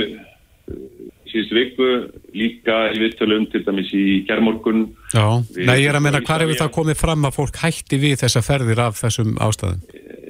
[1.30, 1.88] síðustu viku,
[2.36, 4.86] líka í vittölu um til dæmis í gerðmorgun.
[5.14, 8.42] Nei, ég er að meina, hvar hefur það komið fram að fólk hætti við þessa
[8.46, 9.84] ferðir af þessum ástæðum?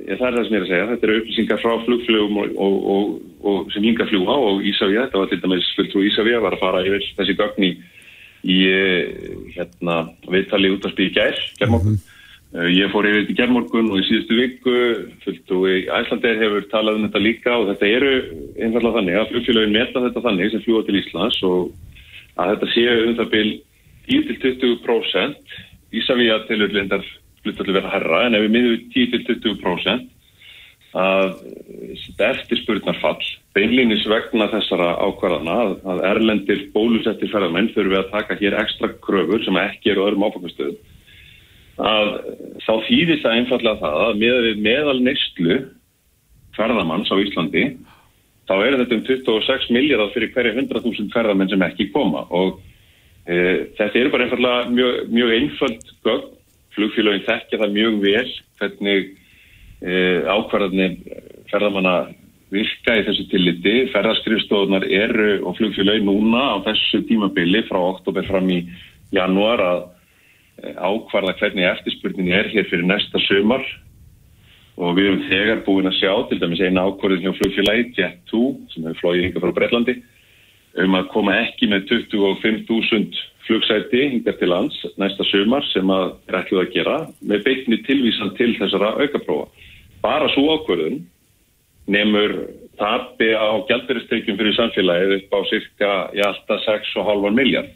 [0.08, 2.58] Ég, það er það sem ég er að segja, þetta eru upplýsingar frá flugflugum og,
[2.66, 3.16] og, og,
[3.52, 6.84] og sem hinga fljúa og Ísafja, þetta var til dæmis fulltrú Ísafja var að fara
[6.86, 7.72] yfir þessi gögn í,
[8.48, 11.98] í eh, hérna, viðtali útvarpi í gær, gerðmorgun.
[12.00, 12.14] Eh,
[12.48, 14.76] Ég fór yfir þetta í gerðmorgun og í síðustu viku
[15.20, 18.12] fulltrú í Æslandeir hefur talað um þetta líka og þetta eru
[18.56, 21.66] einfallega þannig að flugfélagin meta þetta þannig sem fljúa til Íslands og
[22.40, 23.50] að þetta séu um það byl
[24.08, 25.54] 10-20%
[26.00, 27.04] Ísafja tilur lindar
[27.44, 30.08] hlutfalli vera herra en ef við miðum við 10-20%
[30.96, 31.30] að
[32.00, 38.62] þetta eftirspurnarfall beinlýnis vegna þessara ákvarðana að, erlendir bólusettir ferðamenn þurfum við að taka hér
[38.64, 40.86] ekstra kröfur sem ekki eru öðrum áfangastöðum
[41.78, 42.08] að
[42.64, 45.58] þá þýðir það einfallega það að með meðal neyslu
[46.56, 47.64] ferðamanns á Íslandi
[48.48, 52.58] þá er þetta um 26 miljardar fyrir hverja 100.000 ferðamenn sem ekki koma og
[53.28, 53.36] e,
[53.78, 56.30] þetta eru bara einfallega mjög, mjög einföld gögn
[56.78, 59.10] flugfélagin þekkja það mjög vel hvernig
[59.82, 59.92] e,
[60.26, 60.96] ákvarðanir
[61.50, 61.94] ferðamanna
[62.52, 63.74] virka í þessu tilliti.
[63.92, 68.62] Ferðaskrifstofunar eru og flugfélagin núna á þessu tímabili frá oktober fram í
[69.14, 69.82] janúar að
[70.58, 73.64] ákvarða hvernig eftirspurningi er hér fyrir næsta sömar
[74.78, 78.42] og við erum þegar búin að sjá til dæmis eina ákvarðin hjá flugfélagi Jet2
[78.72, 79.96] sem hefur flóið hinga frá Breitlandi
[80.84, 86.40] um að koma ekki með 25.000 flugsæti hingar til lands næsta sumar sem að er
[86.42, 89.48] ætluð að gera með beitni tilvísan til þessara aukaprófa.
[90.04, 91.00] Bara svo ákvörðun
[91.88, 92.36] nefnur
[92.78, 97.72] tapi á gælduristekjum fyrir samfélagið upp á cirka í alltaf 6,5 miljard.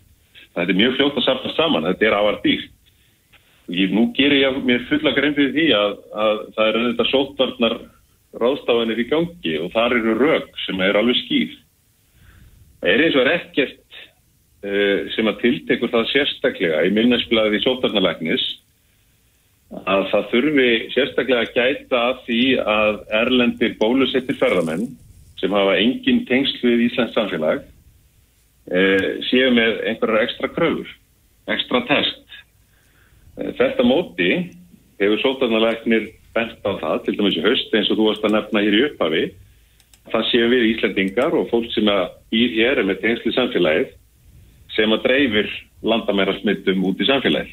[0.54, 2.70] Þetta er mjög fljótt að safna saman, þetta er ávar dýrt.
[3.72, 5.92] Ég, nú gerir ég mér fulla grein fyrir því að,
[6.24, 7.76] að það eru þetta sótvarnar
[8.42, 11.54] ráðstafanir í gangi og þar eru rauk sem er alveg skýr.
[12.80, 14.00] Það er eins og er ekkert
[14.66, 18.48] uh, sem að tiltekur það sérstaklega í minnesblæði sótvarnarlegnis
[19.72, 24.88] að það þurfi sérstaklega að gæta því að erlendir bólusettir ferðamenn
[25.40, 27.62] sem hafa engin tengsl við Íslands samfélag
[29.28, 30.90] séu með einhverjar ekstra kröfur,
[31.50, 32.22] ekstra test
[33.36, 34.28] Þetta móti
[35.00, 38.62] hefur sótarnalæknir bent á það, til dæmis í höst eins og þú varst að nefna
[38.64, 39.24] hér í upphafi
[40.12, 43.92] það séu við Íslandingar og fólk sem að í hér er með tengslu samfélagið
[44.76, 45.50] sem að dreifir
[45.84, 47.52] landamæra smittum út í samfélagið.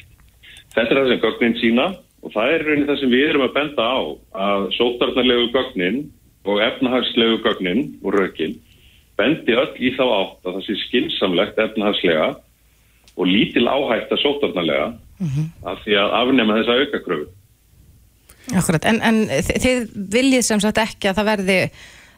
[0.74, 1.86] Þetta er það sem gögnin sína
[2.20, 4.00] og það er raunin það sem við erum að benda á
[4.46, 6.02] að sótarnarlegu gögnin
[6.44, 8.58] og efnahagslegu gögnin og rökin
[9.20, 12.30] bendi öll í þá átt að það sé skinsamlegt efnahagslega
[13.20, 14.88] og lítil áhægt að sótarnarlega
[15.20, 15.46] mm -hmm.
[15.70, 17.30] af því að afnema þessa aukakröfu.
[18.56, 21.58] Akkurat, en, en þið viljið sem sagt ekki að það verði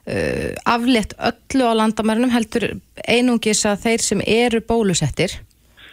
[0.06, 2.68] uh, aflétt öllu á landamærunum heldur
[3.08, 5.34] einungis að þeir sem eru bólusettir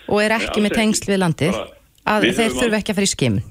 [0.07, 1.57] og er ekki ja, með tengsl við landið
[2.09, 3.47] að við þeir þurfu ekki að fara í skimun.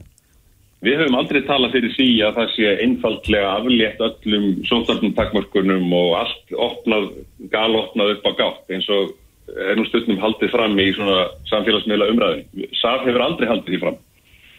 [0.78, 6.12] Við höfum aldrei talað fyrir því að það sé einfaldlega aflétt öllum sótarnum takmörkunum og
[6.20, 7.08] allt opnað,
[7.50, 9.16] galopnað upp á gátt eins og
[9.58, 12.68] er nú stundum haldið fram í svona samfélagsmiðla umræðin.
[12.78, 13.98] SAF hefur aldrei haldið því fram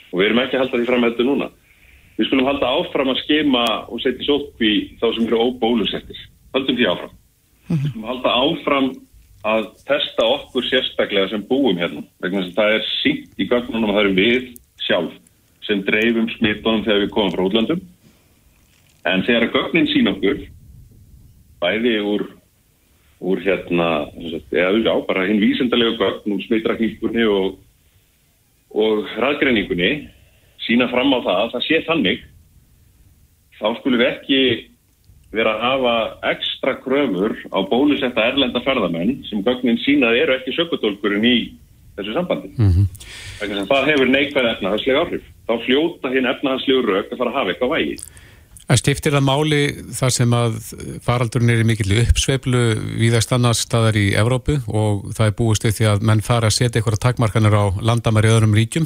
[0.10, 1.50] og við erum ekki halda því fram heldur núna.
[2.20, 6.20] Við skulum halda áfram að skema og setja sótkví þá sem eru óbólusettir.
[6.52, 7.16] Haldum því áfram.
[7.70, 8.92] Við skulum halda áfram
[9.48, 12.04] að testa okkur sérstaklega sem búum hérna.
[12.20, 14.50] Vegna að það er sínt í gögnunum að það eru við
[14.84, 15.16] sjálf
[15.70, 17.82] sem dreifum smittunum þegar við komum frá útlandum.
[19.08, 20.44] En þegar gögnin sín okkur
[21.62, 22.28] bæði úr
[23.20, 24.08] úr hérna,
[24.48, 27.58] eða já, bara hinn vísendalega gögn úr smitrakningunni og,
[28.72, 29.90] og ræðgreiningunni
[30.64, 32.22] sína fram á það að það sé þannig
[33.60, 34.42] þá skulum við ekki
[35.36, 35.96] vera að hafa
[36.32, 41.36] ekstra kröfur á bólusetta erlenda ferðamenn sem gögnin sínaði eru ekki sökutólkurinn í
[42.00, 42.54] þessu sambandi.
[42.56, 43.68] Mm -hmm.
[43.68, 45.28] Það hefur neikvæð efnahagslega áhrif.
[45.50, 47.96] Þá fljóta hinn efnahagslegu rauk að fara að hafa eitthvað vægi.
[48.70, 49.60] En stiftir það máli
[49.98, 50.58] þar sem að
[51.02, 52.60] faraldurinn er í mikill uppsveiflu
[53.00, 56.58] víðast annars staðar í Evrópu og það er búist við því að menn fara að
[56.60, 58.86] setja eitthvað takmarkanir á landamæri öðrum ríkjum.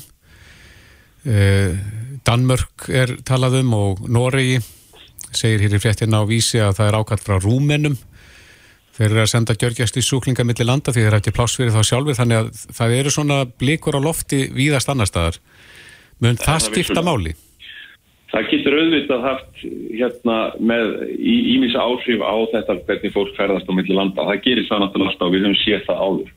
[1.28, 1.76] Eh,
[2.24, 4.62] Danmörk er talað um og Noregi
[5.36, 8.00] segir hér í fréttina á vísi að það er ákallt frá rúmennum.
[8.94, 12.20] Þeir eru að senda gjörgjast í súklinga millir landa því þeir hætti plássverið þá sjálfur
[12.22, 15.42] þannig að það eru svona blikur á lofti víðast annar staðar.
[16.22, 17.34] Mun það skipta máli?
[18.34, 19.60] Það getur auðvitað haft
[19.94, 20.88] hérna með
[21.22, 24.26] ímins áhrif á þetta hvernig fólk ferðast á milli landa.
[24.26, 26.32] Það gerir það náttúrulega alltaf og við höfum séð það áður.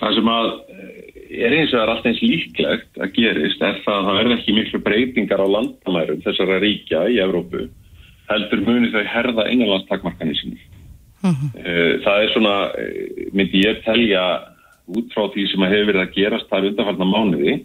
[0.00, 3.78] Það sem að eh, er eins og það er alltaf eins líklegt að gerist er
[3.84, 7.66] það að það verður ekki miklu breytingar á landamærum þessara ríkja í Evrópu
[8.30, 10.62] heldur muni þau herða innanlandstakmarkanir sinni.
[11.20, 11.50] Uh mhm.
[11.54, 11.92] eh, -huh.
[12.04, 14.24] Það er svona, eh, myndi ég telja
[14.90, 17.60] út frá því sem að hefur verið að gerast þar undanfarnar mánuði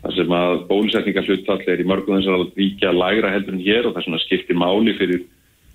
[0.00, 4.06] þar sem að bólusetningarflutfall er í mörgum þessara ríkja lægra heldur en hér og það
[4.06, 5.26] svona skiptir máli fyrir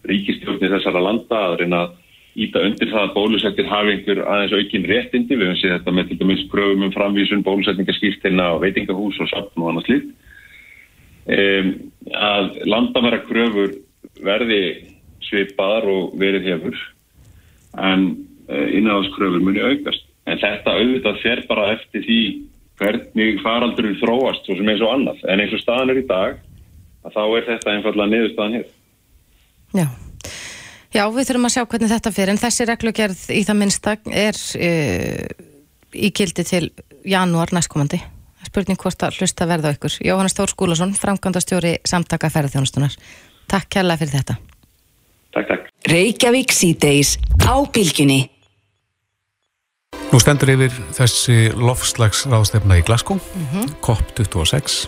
[0.09, 1.93] ríkistjórnir þessara landa að reyna að
[2.45, 6.09] íta undir það að bólusettir hafi einhver aðeins aukinn réttindi, við höfum séð þetta með
[6.09, 10.09] til dæmis pröfum um framvísun, bólusetningarskýrtina og veitingahús og samt og annars lít
[11.31, 11.69] um,
[12.11, 13.77] að landamæra kröfur
[14.25, 14.61] verði
[15.25, 16.81] svipaðar og verið hefur
[17.81, 18.09] en
[18.49, 20.05] uh, innáðskröfur muni aukast.
[20.25, 22.19] En þetta auðvitað fer bara eftir því
[22.79, 26.39] hvernig faraldurinn þróast svo sem eins og annað, en eins og staðan er í dag
[27.05, 28.65] að þá er þetta einfallega niðurstaðan hér.
[29.75, 29.87] Já.
[30.95, 34.41] Já, við þurfum að sjá hvernig þetta fyrir en þessi reglugjörð í það minnsta er
[34.59, 35.47] uh,
[35.91, 36.65] í kildi til
[37.03, 37.99] janúar næstkomandi
[38.55, 42.93] spurning hvort að hlusta verða ykkur Jóhannes Tór Skúlason, framkvæmdastjóri samtaka ferðarþjónustunar.
[43.51, 44.37] Takk kærlega fyrir þetta.
[45.35, 45.67] Takk, takk.
[45.91, 48.21] Reykjavík síðdeis á bylginni
[50.15, 53.71] Nú stendur yfir þessi lofslagsráðstefna í Glasgow, mm -hmm.
[53.83, 54.87] COP26.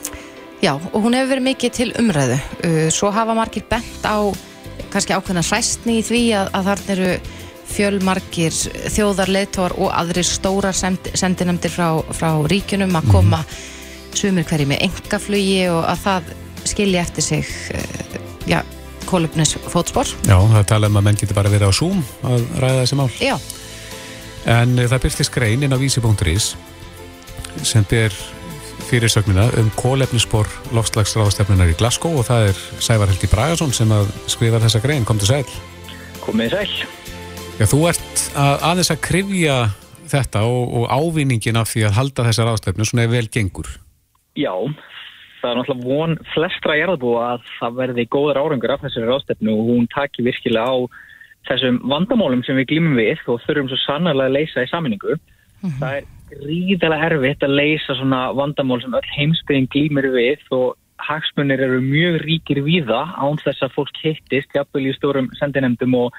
[0.64, 2.38] Já, og hún hefur verið mikið til umræðu.
[2.64, 4.24] Uh, svo hafa margir bent á
[4.90, 7.20] kannski ákveðna hræstni í því að, að þarna eru
[7.68, 8.54] fjölmargir
[8.96, 10.74] þjóðarleitóar og aðrir stórar
[11.14, 14.16] sendinemdir frá, frá ríkunum að koma mm -hmm.
[14.16, 16.24] sumir hverju með engaflugi og að það
[16.64, 17.46] skilji eftir sig
[17.76, 18.64] uh, ja,
[19.06, 20.08] kólupnis fótspor.
[20.24, 23.12] Já, það tala um að menn getur bara verið á Zoom að ræða þessi mál.
[23.20, 23.36] Já.
[24.48, 26.54] En það byrstist grein inn á vísi.is
[27.68, 28.14] sem ber
[28.88, 34.62] fyrirsögnina um kólefnisspor lofslagsráðstefnunar í Glasgow og það er Sævar Helgi Bragason sem að skrifa
[34.64, 35.08] þessa grein.
[35.08, 35.58] Kom til sæl.
[36.24, 36.72] Komið sæl.
[37.58, 39.58] Já, þú ert að, aðeins að krifja
[40.08, 43.72] þetta og, og ávinningin af því að halda þessar ástefnu svona vel gengur?
[44.38, 44.54] Já,
[45.42, 49.72] það er náttúrulega von flestra jarðbúa að það verði góður árangur af þessari ástefnu og
[49.72, 50.78] hún taki virkilega á
[51.48, 55.18] þessum vandamálum sem við glýmum við og þurfum svo sannarlega að leysa í saminningu.
[55.18, 55.80] Mm -hmm.
[55.80, 61.62] Það er gríðilega erfitt að leysa svona vandamál sem öll heimsbygging glýmir við og hagsmunir
[61.62, 66.14] eru mjög ríkir víða án þess að fólk hittist jafnvel í stórum sendinemdum og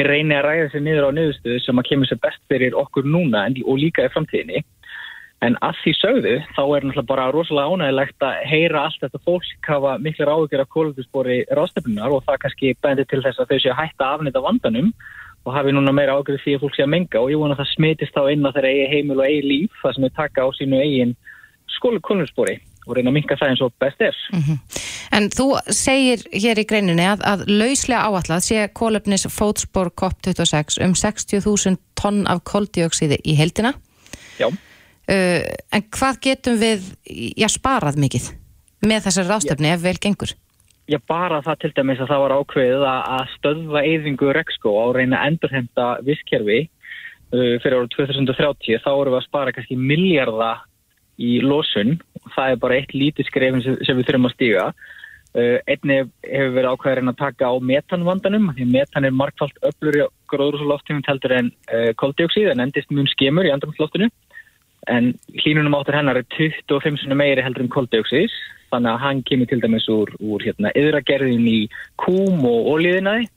[0.00, 3.44] reyni að ræða sér niður á niðurstöðu sem að kemur sér best fyrir okkur núna
[3.66, 4.64] og líka í framtíðinni.
[5.42, 9.66] En að því sögðu þá er náttúrulega bara rosalega ánægilegt að heyra allt þetta fólk
[9.66, 13.72] hafa miklu ráðugjur af kólutusbóri ráðstöfnunar og það kannski bendir til þess að þau séu
[13.72, 14.92] að hætta að afnita vandanum
[15.42, 17.64] og hafi núna meira ágjörði því að fólk sé að menga og ég vona að
[17.64, 20.46] það smitist þá inn á þeirra eigi heimil og eigi líf það sem þau taka
[20.46, 21.16] á sínu eigin
[21.74, 24.16] skólu kólutusbóri og reyna að minka það eins og best er.
[24.32, 24.80] Mm -hmm.
[25.12, 30.94] En þú segir hér í greininni að, að lauslega áallat sé kólöfnis fótspor COP26 um
[30.94, 33.74] 60.000 tonn af koldioksiði í heldina.
[34.38, 34.48] Já.
[35.10, 35.42] Uh,
[35.74, 36.84] en hvað getum við,
[37.34, 38.28] já, sparað mikið
[38.86, 40.34] með þessari ráðstöfni ef vel gengur?
[40.90, 44.94] Já, bara það til dæmis að það var ákveðið að stöðva eyðingu rekskó á að
[45.00, 48.78] reyna að endurhemta visskerfi uh, fyrir árið 2030.
[48.82, 50.52] Þá voru við að spara kannski miljarda
[51.18, 54.70] í losun og það er bara eitt lítið skrefin sem við þurfum að stíga.
[55.34, 60.06] Uh, einni hefur verið ákveðarinn að taka á metanvandanum, því metan er markfalt öflur í
[60.30, 61.50] gróðrúsaloftingum heldur en
[62.00, 64.06] koldioksíð, en endist mjög skemur í andrumsloftinu,
[64.90, 65.12] en
[65.42, 68.32] hlínunum áttur hennar er 25 meiri heldur en koldioksís,
[68.72, 71.60] þannig að hann kemur til dæmis úr, úr hérna, yðragerðin í
[72.00, 73.28] kúm og ólíðinaði,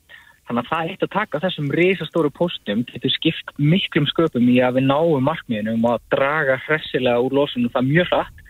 [0.48, 4.80] þannig að það eitt að taka þessum reysastóru postum getur skipt miklum sköpum í að
[4.80, 8.44] við náum markmiðinu um að draga hressilega úr losunum það mjög hratt.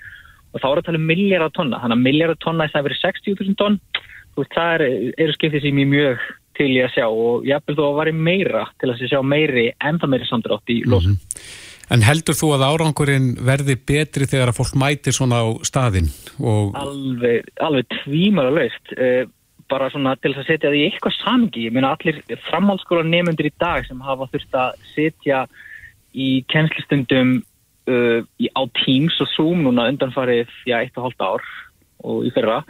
[0.56, 3.02] Og þá er að tala um miljardar tonna, þannig að miljardar tonna þess að verið
[3.04, 3.78] 60.000 tonn,
[4.38, 4.84] veist, það er,
[5.24, 6.26] eru skiptið sem ég mjög
[6.56, 7.08] til ég að sjá.
[7.12, 10.82] Og ég hafði þó að varir meira til að sjá meiri, ennþá meiri samdrátt í
[10.88, 11.18] losun.
[11.18, 11.64] Mm -hmm.
[11.94, 16.10] En heldur þú að árangurinn verði betri þegar að fólk mætir svona á staðinn?
[16.42, 16.74] Og...
[16.80, 18.94] Alveg, alveg tvímar að laust.
[18.98, 19.26] Uh,
[19.70, 21.68] bara svona til að setja það í eitthvað samgi.
[21.68, 25.46] Ég meina allir framhaldsskóla nefnundir í dag sem hafa þurft að setja
[26.16, 27.38] í kennslistundum
[27.92, 31.48] uh, á Teams og Zoom núna undanfarið já, eitt og hálft ár
[32.06, 32.62] og í fyrra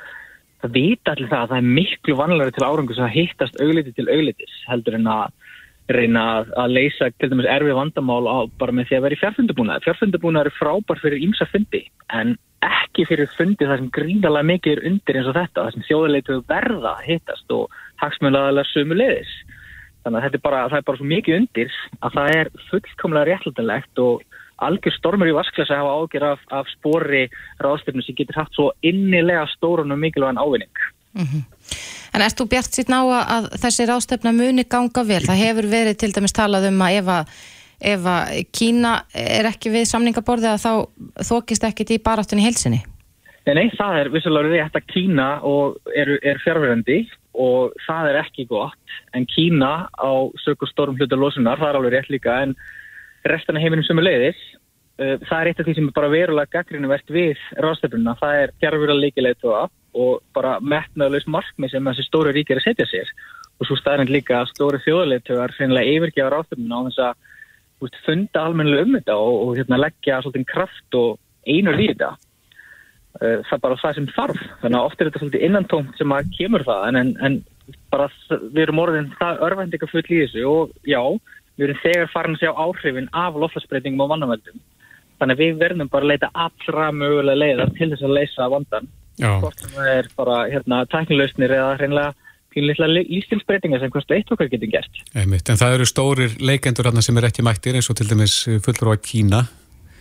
[0.64, 4.08] það vita allir það að það er miklu vanlega til árangus að hittast augliti til
[4.10, 5.45] auglitis heldur en að
[5.92, 9.86] reyna að leysa til dæmis erfið vandamál á, bara með því að vera í fjárfundabúnaði.
[9.86, 14.88] Fjárfundabúnaði er frábær fyrir ímsa fundi en ekki fyrir fundi það sem gríðalega mikið er
[14.90, 19.36] undir eins og þetta, það sem þjóðuleitu verða hittast og hagsmjölaðalega sömu leiðis.
[20.06, 24.02] Þannig að þetta er bara, er bara svo mikið undir að það er fullkomlega réttlætanlegt
[24.02, 27.26] og algjör stormur í vasklasa hafa ágjör af, af spori
[27.62, 30.72] ráðstöfnu sem getur haft svo innilega stórun og mikilvægan ávinning.
[31.16, 31.42] Mm -hmm.
[32.16, 35.22] En erst þú bjart sitt ná að þessi ráðstöfna muni ganga vel?
[35.26, 37.36] Það hefur verið til dæmis talað um að ef að,
[37.92, 42.82] ef að Kína er ekki við samningaborðið að þá þókist ekkit í baráttunni heilsinni?
[43.46, 45.28] Nei, það er vissulega rétt að Kína
[45.94, 47.04] er, er fjárverðandi
[47.38, 50.12] og það er ekki gott en Kína á
[50.42, 52.56] sökur stórum hlutu losunar, það er alveg rétt líka en
[53.28, 54.42] restan af heiminum sem er leiðis
[55.02, 58.98] uh, það er eitt af því sem er bara verulega gaggrínuvert við ráðstöfnuna, það er
[59.04, 59.46] líkilegt
[59.96, 63.12] og bara metnaðulegs markmið sem þessi stóru rík er að setja sér
[63.56, 67.14] og svo staðrind líka að stóru þjóðleitögar finnilega yfirgefa ráðstöfnuna á þess að
[67.86, 71.18] veist, funda almennilega um þetta og, og hérna, leggja svolítið kraft og
[71.48, 75.24] einur í þetta uh, það er bara það sem þarf þannig að oft er þetta
[75.24, 77.40] svolítið innantómt sem að kemur það en, en, en
[77.94, 78.10] bara
[78.42, 81.02] við erum orðin það örvendika full í þessu og já
[81.56, 84.62] við erum þegar farin að sjá áhrifin af loftlagsbreytingum og vannavöldum.
[85.20, 88.90] Þannig að við verðum bara að leita allra mögulega leiðar til þess að leysa vandan.
[89.20, 92.14] Hvort það er bara hérna, tæknilausnir eða hreinlega
[92.56, 95.04] pínleitlega lístilsbreytingar sem hverstu eitt okkar getur gert.
[95.18, 98.96] Einmitt, en það eru stórir leikendur sem er ekki mættir eins og til dæmis fullur
[98.96, 99.44] á Kína.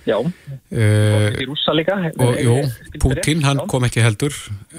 [0.05, 0.29] Já, uh,
[0.69, 1.97] og í rúsa líka.
[2.21, 2.57] Og, jú,
[3.01, 3.67] Putin, hann Já.
[3.73, 4.35] kom ekki heldur,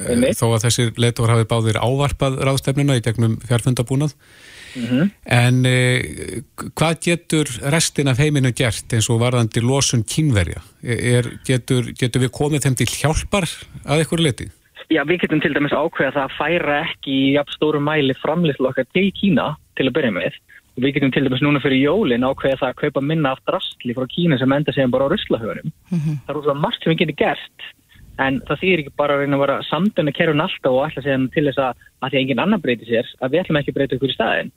[0.06, 0.38] Einmitt.
[0.38, 4.14] þó að þessir leitur hafið báðir ávarpað ráðstefnuna í gegnum fjárfundabúnað.
[4.76, 5.10] Mm -hmm.
[5.24, 6.42] En eh,
[6.76, 10.62] hvað getur restin af heiminu gert eins og varðandi losun kínverja?
[10.84, 13.48] Er, getur, getur við komið þeim til hjálpar
[13.86, 14.50] að ykkur leti?
[14.90, 18.70] Já, við getum til dæmis ákveða það að færa ekki í jafn stóru mæli framlýslu
[18.70, 20.34] okkar til Kína til að byrja með.
[20.76, 24.06] Við getum til dæmis núna fyrir jólin ákveða það að kaupa minna af drastli frá
[24.16, 25.72] Kína sem enda segjum bara á ruslahögunum.
[25.90, 26.16] Mm -hmm.
[26.26, 27.60] Það er útrúlega margt sem við getum gert
[28.22, 31.18] en það þýðir ekki bara að reyna að vera samdöna kerun alltaf og alltaf segja
[31.34, 33.78] til þess að, að því að engin annar breyti sér að við ætlum ekki að
[33.80, 34.52] breyta ykkur í staðin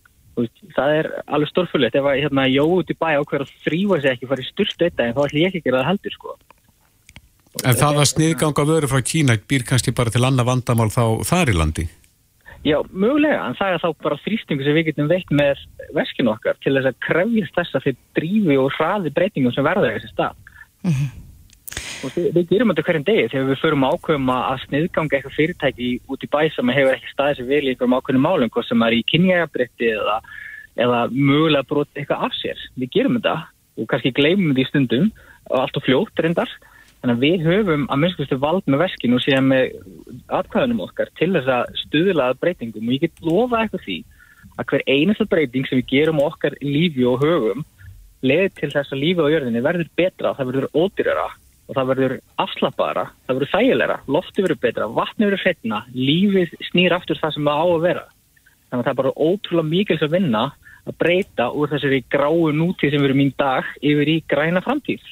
[0.77, 4.15] það er alveg stórfullet ef að hérna, jó út í bæ ákveður að þrýfa sig
[4.15, 6.35] ekki farið styrst þetta en þá ætlum ég ekki að gera það heldur sko.
[7.67, 11.53] En það að sniðganga vöru frá Kína býr kannski bara til annað vandamál þá þar
[11.53, 11.87] í landi?
[12.67, 15.63] Já, mögulega, en það er þá bara þrýstingu sem við getum veikt með
[15.95, 19.93] veskinu okkar til þess að krefjast þess að þeir drífi og hraði breytingum sem verða
[19.95, 20.45] þessi stað.
[21.99, 25.89] Og við, við gerum þetta hverjum degi þegar við förum ákveðum að sniðganga eitthvað fyrirtæki
[26.07, 28.95] út í bæ sem hefur ekki staðið sér vel í einhverjum ákveðnum málum, sem er
[28.95, 30.19] í kynjægabrytti eða,
[30.79, 32.61] eða mögulega broti eitthvað af sér.
[32.79, 33.35] Við gerum þetta
[33.79, 35.09] og kannski gleymum þetta í stundum
[35.49, 36.55] og allt og fljótt reyndar.
[36.99, 39.75] Þannig að við höfum að minnstustu vald með veskinu og síðan með
[40.39, 43.99] atkvæðunum okkar til þess að stuðlaða breytingum og ég get lofa eitthvað því
[44.59, 47.67] að hver einasta breyting sem við gerum okkar lífi og höfum
[48.27, 51.29] leði til þess að lífi á jörðinni verður betra, það verður ódýrara
[51.69, 56.95] og það verður afslappara, það verður þægilegra, lofti verður betra, vatni verður hreitna, lífið snýr
[56.97, 58.05] aftur það sem það á að vera.
[58.69, 60.45] Þannig að það er bara ótrúlega mikils að vinna
[60.89, 65.05] að breyta úr þessari gráu nútíð sem verður mín dag yfir í græna framtíð.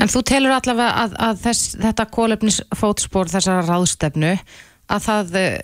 [0.00, 4.32] En þú telur allavega að, að þess, þetta kólefnisfótspor þessara ráðstefnu
[4.90, 5.58] að það eh,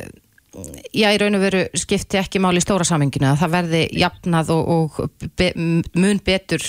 [0.92, 4.52] já, í raun og veru skipti ekki máli í stóra saminginu að það verði jafnað
[4.52, 5.50] og, og be,
[5.96, 6.64] mun betur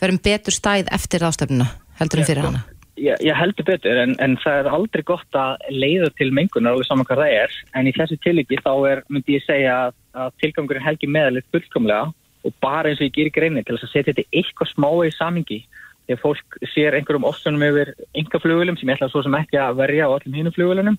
[0.00, 1.66] verum betur stæð eftir ráðstefnuna
[2.00, 2.62] heldur en fyrir hana?
[3.00, 6.88] Ég, ég heldur betur en, en það er aldrei gott að leiða til mengunar alveg
[6.88, 7.58] saman hvað það er.
[7.78, 12.10] En í þessu tilíki þá er, myndi ég segja að, tilgangurinn helgi meðalið fullkomlega
[12.44, 15.12] og bara eins og ég gerir greini til þess að setja þetta eitthvað smá í
[15.16, 15.60] samingi
[16.10, 19.76] þegar fólk sér einhverjum ofsunum yfir enga flugulum sem ég ætla svo sem ekki að
[19.80, 20.96] verja á öllum hínum flugulunum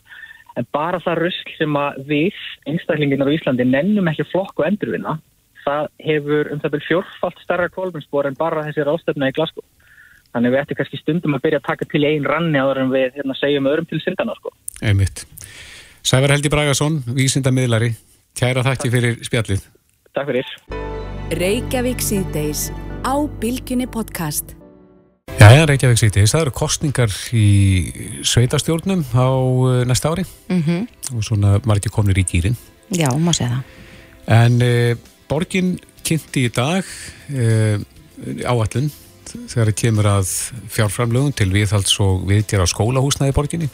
[0.60, 2.40] en bara það rusl sem að við
[2.70, 5.18] einstaklinginar á Íslandi nennum ekki flokk og endurvinna
[5.66, 9.66] það hefur um það byrjum fjórfalt starra kólmennspor en bara þessi ráðstöfna í Glasgow
[10.36, 13.20] þannig við ættum kannski stundum að byrja að taka til einn ranni áður en við
[13.20, 14.54] hérna, segjum öðrum til syndana sko.
[14.82, 15.26] Einmitt.
[16.02, 17.92] Sævar Helgi Bragason, vísindamiðlari.
[18.40, 19.68] Kæra þakki fyrir spjallið.
[20.16, 20.56] Takk fyrir.
[21.38, 22.70] Reykjavík síðdeis
[23.04, 24.56] á Bilginni podcast.
[25.40, 27.46] Jæja, Reykjavík síðdeis, það eru kostningar í
[28.28, 30.26] sveitastjórnum á uh, næsta ári.
[30.52, 32.54] Mm og svona margir komnir í gýrin
[32.96, 33.64] Já, má segja það.
[34.32, 35.74] En uh, borgin
[36.08, 36.88] kynnti í dag
[37.32, 37.80] uh,
[38.48, 38.90] áallun
[39.52, 40.32] þegar það kemur að
[40.76, 43.70] fjárframlögun til viðhalds og viðgjara skólahúsnaði borginni?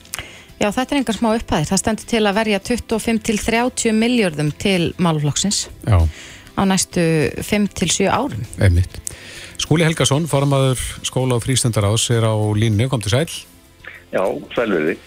[0.58, 1.68] Já, þetta er engar smá upphæðir.
[1.70, 6.00] Það stendur til að verja 25 til 30 miljörðum til máluflokksins Já,
[6.58, 7.04] á næstu
[7.46, 8.48] 5 til 7 árum.
[8.58, 8.98] einmitt.
[9.62, 13.30] Skúli Helgason, formaður skóla og frístundaráðs er á línu, kom til sæl
[14.14, 14.24] Já,
[14.56, 14.98] sælverði.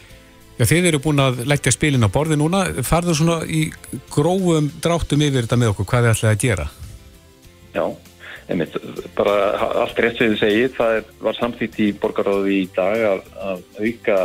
[0.61, 2.67] Já, þið eru búin að leggja spilin á borði núna.
[2.85, 3.71] Farðu svona í
[4.13, 6.67] grófum dráttum yfir þetta með okkur, hvað þið ætlaði að gera?
[7.73, 7.85] Já,
[8.51, 8.77] einmitt,
[9.17, 9.35] bara
[9.85, 13.21] allt rétt sem þið segið, það er, var samþýtt í borgaráði í dag að,
[13.51, 14.17] að auka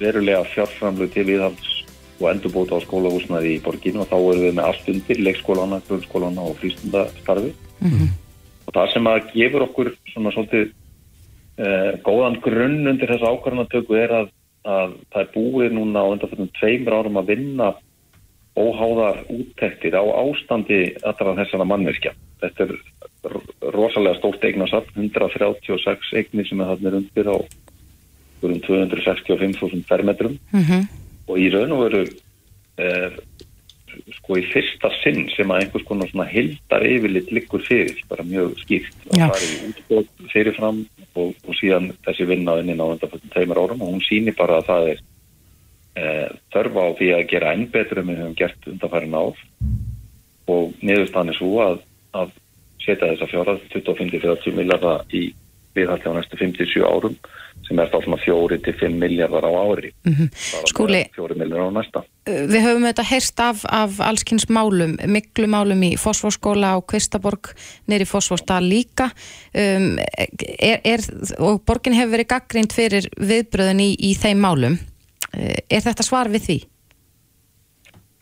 [0.00, 1.72] verulega fjárframlu til viðhalds
[2.16, 6.46] og endurbóta á skólahúsnaði í borginu og þá erum við með allt undir, leikskólana, grunnskólana
[6.48, 7.52] og frístundastarfi.
[8.66, 10.64] Og það sem að gefur okkur svona svolítið
[11.60, 14.30] eh, góðan grunn undir þessa ákvarðanatöku er að,
[14.64, 17.74] að það er búið núna á undanfjöldum tveimur árum að vinna
[18.56, 22.16] óháðar úttektir á ástandi allra þessara mannverkja.
[22.42, 22.74] Þetta er
[23.74, 27.36] rosalega stórt eignasafn, 136 eignir sem er þarna undir á
[28.46, 30.38] um 265.000 fermetrum.
[30.52, 30.86] Mm
[31.26, 32.04] og í raun og veru
[32.76, 33.16] er
[34.18, 38.58] sko í fyrsta sinn sem að einhvers konar svona hildar yfirlit liggur fyrir, bara mjög
[38.60, 38.96] skýrt.
[39.08, 39.30] Já.
[39.30, 40.82] það er í útbóð fyrirfram
[41.16, 44.68] og, og síðan þessi vinna inn á undanfjöldum tveimur árum og hún sýnir bara að
[44.68, 45.02] það er
[45.96, 46.04] e,
[46.52, 49.42] þörfa á því að gera enn betur en við höfum gert undanfærin ár.
[50.46, 51.80] Og niðurstaðan er svo að,
[52.22, 52.34] að
[52.86, 55.28] setja þessa fjárað 25-30 miljardar í
[55.76, 57.16] viðhaldi á næstu 57 árum
[57.66, 59.90] sem er þá svona 4-5 miljardar á ári.
[60.06, 64.46] Þar á Skúli- meðal 4 miljardar á næsta Við höfum þetta heyrst af, af allskins
[64.50, 67.52] málum, miklu málum í Fossvorskóla og Kvistaborg
[67.90, 69.10] neyri Fossvorsdal líka
[69.54, 69.92] um,
[70.58, 71.04] er, er,
[71.38, 74.78] og borgin hefur verið gaggrind fyrir viðbröðin í, í þeim málum.
[75.34, 76.58] Eh, Er þetta svar við því?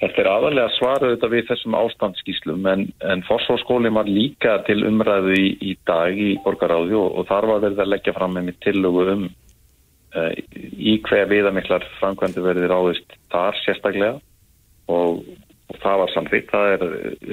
[0.03, 5.37] Þetta er aðalega svaruð þetta við þessum ástandsskíslum en, en fórsvárskólinn var líka til umræðu
[5.39, 8.61] í, í dag í borgaráði og, og þar var verið að leggja fram með mitt
[8.67, 10.33] tillögu um uh,
[10.75, 14.19] í hver viðamiklar framkvæmdi verið ráðist þar sérstaklega
[14.91, 15.23] og,
[15.71, 16.51] og það var samþýtt.
[16.53, 16.87] Það er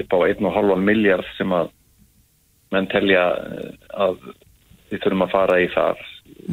[0.04, 1.72] upp á 1,5 miljard sem að
[2.72, 3.72] menn telja eh,
[4.06, 4.22] að
[4.92, 6.00] við þurfum að fara í þar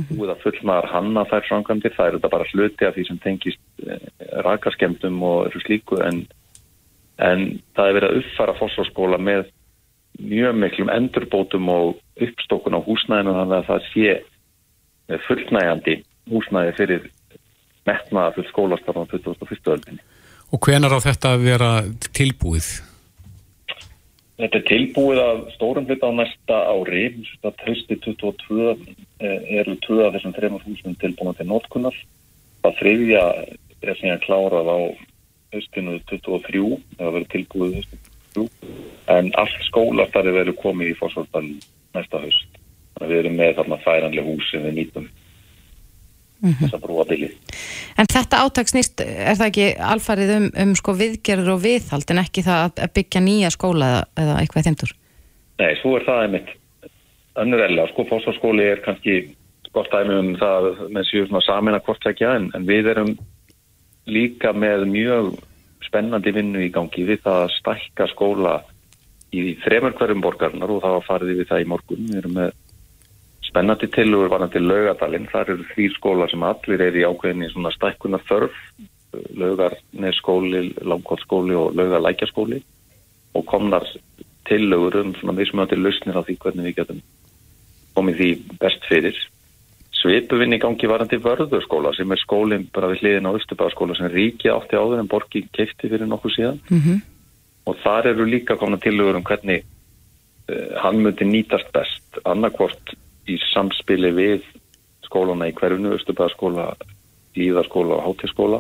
[0.10, 3.86] búið að fullmaðar hanna þær framkvæmdir það er þetta bara hluti af því sem tengist
[3.86, 4.10] eh,
[4.46, 6.24] rakaskemdum og eru slíku en,
[7.22, 7.46] en
[7.78, 9.48] það er verið að uppfara fósforskóla með
[10.20, 15.98] mjög miklum endurbótum og uppstokkun á húsnæðinu þannig að það sé eh, fullnægjandi
[16.30, 17.10] húsnæði fyrir
[17.88, 19.74] metnaða full skólastarf á 2001.
[19.74, 20.06] öldinni.
[20.54, 21.72] Og hvenar á þetta að vera
[22.16, 22.70] tilbúið?
[24.40, 27.02] Þetta er tilbúið að stórum hluta á næsta ári,
[27.44, 31.98] þetta hausti 22 eh, eru tvö af þessum þreymur húsum tilbúin til notkunar.
[32.64, 33.24] Það þriðja
[33.84, 34.80] er síðan klárað á
[35.54, 36.64] höstinu 23
[36.98, 38.02] það verður tilbúið höstinu
[38.38, 41.46] 23 en allt skólastarið verður komið í fórsvöldal
[41.98, 42.60] næsta höst
[43.00, 45.08] að við erum með þarna færanlega hús sem við nýtum
[46.44, 47.30] þess að brúa byggi
[48.00, 52.22] En þetta átak snýst, er það ekki alfarið um, um sko viðgerður og viðhald en
[52.24, 54.94] ekki það að- byggja nýja skóla eða, eða eitthvað í þeimtur?
[55.60, 56.54] Nei, svo er það einmitt
[57.40, 59.18] önnur eðla, sko, fórsvarsskóli er kannski
[59.76, 63.12] gott dæmi um það með svona samin að kortleggja en, en við erum
[64.10, 65.36] líka með mjög
[65.86, 68.56] spennandi vinnu í gangi við það að stækka skóla
[69.36, 72.08] í þremur hverjum borgarnar og það var farið við það í morgun.
[72.10, 72.56] Við erum með
[73.50, 75.28] spennandi tilugur varandi laugadalinn.
[75.32, 78.56] Þar eru því skóla sem allir er í ákveðinni svona stækkuna þörf,
[79.42, 82.62] laugarnesskóli, langkóttskóli og laugalækjaskóli
[83.34, 83.86] og komnar
[84.50, 87.02] tilugur um svona mismunandi lausnir á því hvernig við getum
[87.98, 88.30] komið því
[88.62, 89.18] best fyrir.
[90.00, 94.52] Svipuvinn í gangi varandi vörðurskóla sem er skólinn bara við hliðin á Östubæðaskóla sem ríki
[94.54, 97.02] átti áður en borgi keifti fyrir nokkuð síðan Mm -hmm.
[97.66, 99.66] og þar eru líka komna tilugur um hvernig
[100.50, 102.96] uh, hann myndi nýtast best annarkvort
[103.30, 104.48] í samspili við
[105.06, 106.74] skólana í hverjunu, Östubæðaskóla,
[107.38, 108.60] Líðaskóla og Hátíðskóla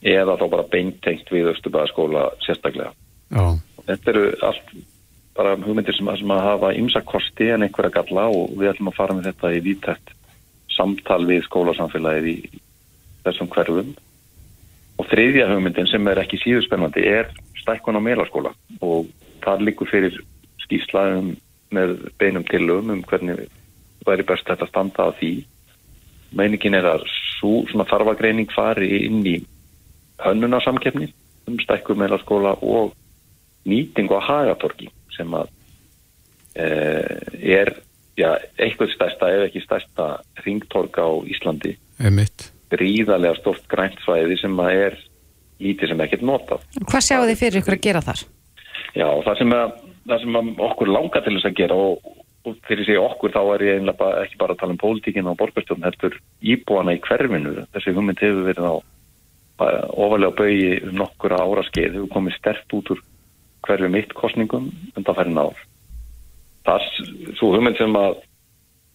[0.00, 2.94] eða þá bara beintengt við Östubæðaskóla sérstaklega.
[3.30, 3.44] Já,
[3.90, 4.72] Þetta eru allt
[5.36, 8.98] bara hugmyndir sem, sem að hafa ymsa kosti en einhverja galla og við ætlum að
[8.98, 10.12] fara með þetta í vítætt
[10.74, 12.60] samtal við skólasamfélagið í
[13.24, 13.94] þessum hverfum.
[15.00, 18.52] Og þriðja hugmyndin sem er ekki síður spennandi er stækkun á meðlaskóla
[18.84, 19.08] og
[19.44, 20.18] það líkur fyrir
[20.66, 21.32] skýrslaðum
[21.74, 23.46] með beinum tilum um hvernig
[24.06, 25.32] væri best þetta standa á því.
[26.36, 27.06] Meiningin er að
[27.38, 29.36] svo, svona þarfagreining fari inn í
[30.22, 31.10] hönnunarsamkeppni
[31.50, 32.94] um stækkun meðlaskóla og
[33.68, 35.50] nýting á hagatorki sem að
[36.54, 36.66] e,
[37.58, 37.74] er
[38.20, 40.08] já, eitthvað stærsta eða ekki stærsta
[40.44, 41.74] ringtork á Íslandi
[42.70, 44.98] gríðarlega stort grænt svæði sem að er
[45.60, 46.64] lítið sem ekkert notað.
[46.86, 48.22] Hvað sjáu þið fyrir ykkur að gera þar?
[48.96, 49.74] Já, það sem, að,
[50.08, 52.14] það sem að okkur langar til þess að gera og,
[52.48, 55.32] og fyrir sig okkur þá er ég einlega bara, ekki bara að tala um pólitíkinu
[55.32, 57.66] og borgarstjórn heldur íbúana í hverfinu.
[57.74, 58.74] Þessi hugmynd hefur verið á
[59.60, 63.02] ofalega bauði um nokkura ára skeið, hefur komið stert út úr
[63.66, 65.58] hverju mitt kostningum undan færin ár.
[66.64, 68.22] Það er svo hugmynd sem að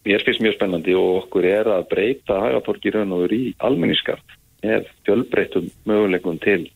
[0.06, 4.90] mér finnst mjög spennandi og okkur er að breyta hagatorki raun og í almenningskart með
[5.06, 6.66] fjölbreytum möguleikum til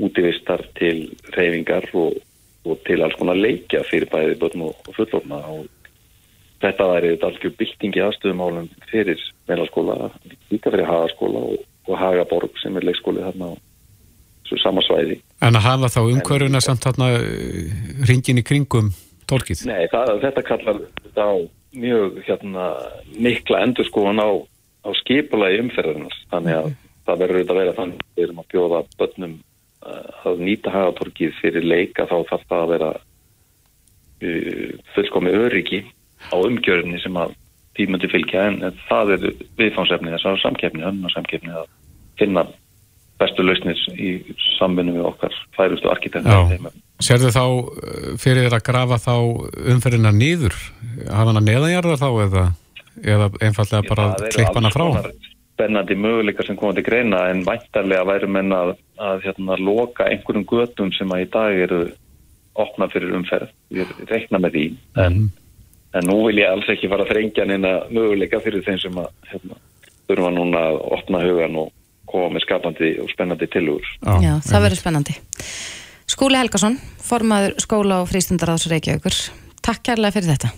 [0.00, 2.16] útivistar, til reyfingar og,
[2.64, 5.66] og til alls konar leikja fyrir bæði börn og fullorna og
[6.60, 10.10] þetta væri þetta algjör byltingi aðstöðumálum fyrir meðlaskóla,
[10.52, 13.54] líka fyrir hagaskóla og, og hagaborg sem er leikskóli þarna á
[14.50, 15.20] svo sama svæði.
[15.46, 17.12] En að hafa þá umhverfuna samt þarna
[18.08, 18.90] ringin í kringum
[19.30, 19.64] tólkið?
[19.70, 21.34] Nei, það, þetta kallar þetta á
[21.80, 22.70] mjög hérna,
[23.14, 24.30] mikla endurskóðan á,
[24.86, 26.18] á skipulagi umferðarnas.
[26.32, 26.72] Þannig að
[27.06, 30.74] það verður auðvitað að vera þannig að við erum að bjóða börnum uh, að nýta
[30.74, 32.90] hagatorkið fyrir leika þá þarf það að vera
[34.26, 35.82] uh, fullkomi öryggi
[36.28, 37.32] á umgjörðinni sem að
[37.78, 38.58] tímundi fylgja en
[38.88, 39.28] það er
[39.60, 41.68] viðfánsefni þess að samkeppni, önnur samkeppni að
[42.20, 42.44] finna
[43.20, 44.10] bestu lausnir í
[44.58, 46.32] samvinnu við okkar færustu arkitektur.
[46.32, 46.70] Já.
[47.04, 49.14] Serðu þá eh, fyrir þér að grafa þá
[49.74, 50.56] umferðina nýður?
[51.08, 52.44] Hafa hana neðanjarðar þá eða,
[53.04, 54.86] eða einfallega bara Það eru klippa hana alls frá?
[54.88, 55.10] konar
[55.60, 60.46] Spennandi möguleikar sem koma til greina en væntarlega væri menn að, að hérna, loka einhverjum
[60.48, 61.80] götum sem að í dag eru
[62.60, 63.50] opna fyrir umferð.
[63.68, 64.64] Við reikna með því
[64.96, 65.28] en, Mhm.
[65.96, 69.10] En nú vil ég alls ekki fara að þrengja neina möguleika fyrir þeim sem að
[69.32, 69.58] hérna,
[70.10, 71.72] þurfa núna að opna hugan og
[72.10, 73.86] koma með skapandi og spennandi tilugur.
[74.22, 75.16] Já, það verður spennandi.
[76.10, 79.18] Skúli Helgason, formaður skóla og frístundaráðs Reykjavíkur.
[79.62, 80.50] Takk kærlega fyrir þetta.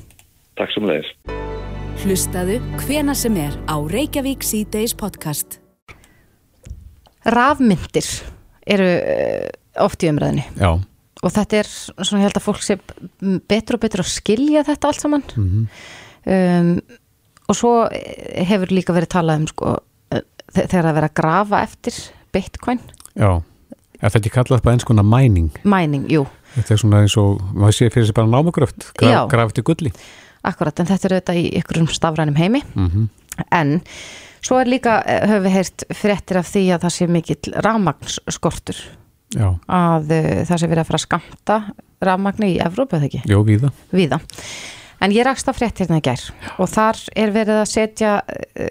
[0.60, 1.10] Takk sem leiðis.
[2.02, 2.56] Hlustaðu
[2.86, 5.58] hvena sem er á Reykjavík C-Days podcast.
[7.28, 8.08] Rafmyndir
[8.66, 9.50] eru eh,
[9.82, 10.74] oft í umræðinni Já.
[11.22, 12.76] Og þetta er svona ég held að fólk sé
[13.48, 15.68] betur og betur að skilja þetta allt saman Mhm.
[16.26, 16.80] um,
[17.48, 17.72] og svo
[18.48, 19.76] hefur líka verið talað um sko,
[20.12, 21.94] þe- þegar það verið að grafa eftir
[22.32, 22.80] bitcoin,
[23.14, 23.42] Já.
[24.02, 25.50] Er þetta ekki kallað bara eins konar mæning?
[25.64, 29.26] mining, jú Þetta er svona eins og, maður sé fyrir sig bara námugröft, Já.
[29.26, 29.92] graf, graf til gulli.
[30.44, 33.08] akkurat, en þetta er auðvitað í ykkurum stafrænum heimi Mm
[33.50, 33.80] en
[34.42, 38.76] svo er líka, eh, höfum við heyrt fréttir af því að það sé mikill rafmagnsskortur
[39.32, 41.58] Já, að uh, það sé verið að fara að skamta
[42.02, 43.70] rafmagni í Evrópu eða ekki, jó, víða.
[43.94, 44.18] víða.
[45.02, 46.20] En ég rakst á frétt hérna í gær
[46.58, 48.68] og þar er verið að setja uh,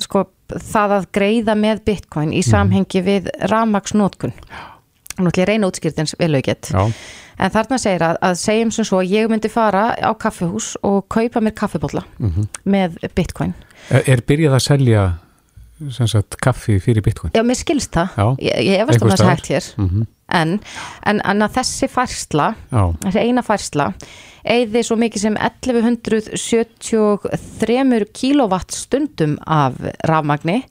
[0.00, 5.68] sko það að greiða með bitcoin í samhengi við rafmagsnótkun nú ætlum ég að reyna
[5.70, 6.82] útskýrtins vel aukett Já,
[7.38, 11.04] en þarna segir að, að segjum sem svo að ég myndi fara á kaffihús og
[11.08, 12.48] kaupa mér kaffibólla Mhm.
[12.66, 13.54] með bitcoin.
[13.90, 15.04] Er, er byrjað að selja
[15.90, 19.34] sagt kaffi fyrir bitcoin Já, mér skilst það, Já, ég, ég efast um staðar.
[19.36, 20.06] hægt hér Mhm.
[20.28, 20.60] en,
[21.06, 22.92] en, en að þessi færsla Já.
[23.04, 23.92] þessi eina færsla
[24.44, 29.72] eigði svo mikið sem 1173 kilowatt stundum af
[30.08, 30.62] rafmagni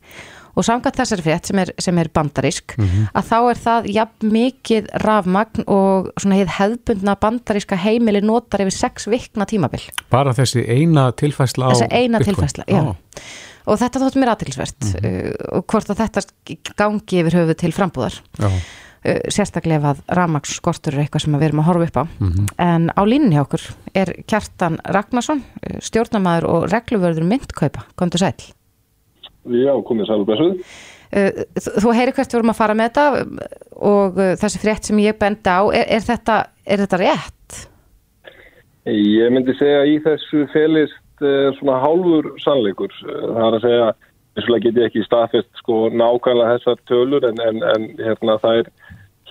[0.54, 3.08] og samkvæmt þessari frétt sem er, sem er bandarisk Mhm.
[3.16, 9.06] að þá er það jafn mikið rafmagn og svona hefðbundna bandariska heimili notar yfir sex
[9.08, 9.82] vikna tímabil
[10.12, 12.36] bara þessi eina tilfæsla á Þessi eina Bitcoin.
[12.36, 12.96] tilfærsla, já.
[13.66, 15.36] Og þetta þótt mér aðtilsvert Mhm.
[15.58, 16.24] og hvort að þetta
[16.78, 18.48] gangi yfir höfu til frambúðar Já.
[18.50, 22.48] uh, sérstaklega að rafmagns skortur er eitthvað sem við erum að horfa upp á Mhm.
[22.60, 28.34] en á línunni hjá okkur er Kjartan Ragnarsson uh, stjórnamaður og regluvörður myndkaupa, komdu sæl
[29.44, 30.60] Já, komið sæl og blessuð.
[31.14, 33.40] uh, þú þú heyri hvert við vorum að fara með þetta um,
[33.76, 37.68] og uh, þessi frétt sem ég bendi á er, er, þetta, er þetta rétt?
[38.86, 41.03] Ég myndi segja að í þessu felist uh,
[41.60, 42.94] svona hálfur sannleikur.
[43.06, 43.88] Uh, það er að segja,
[44.38, 48.72] vissulega get ég ekki staðfest sko nákvæmlega þessar tölur en, en, en hérna það er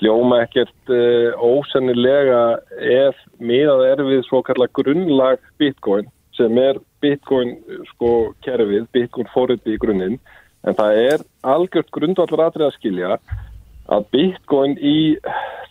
[0.03, 2.43] hljóma ekkert uh, ósennilega
[2.79, 7.57] ef miðað er við svo kalla grunnlag Bitcoin sem er Bitcoin
[7.93, 10.19] sko kerfið, Bitcoin forriti í grunninn
[10.63, 11.25] en það er
[11.55, 13.33] algjört grundvallar atrið að skilja að
[14.13, 15.17] Bitcoin í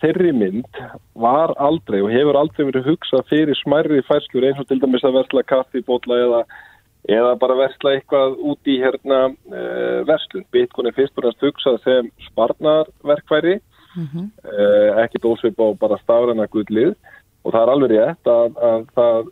[0.01, 0.81] þeirri mynd
[1.21, 5.19] var aldrei og hefur aldrei verið hugsað fyrir smærri færslur eins og til dæmis að
[5.19, 6.41] versla kaffibótla eða,
[7.17, 10.47] eða bara versla eitthvað út í hérna uh, verslun.
[10.53, 13.57] Bitcoin er fyrst og næst hugsað sem sparnarverkværi,
[13.97, 16.95] uh, ekki dósvip á bara stafræna gullið
[17.41, 19.29] og það er alveg rétt að, að það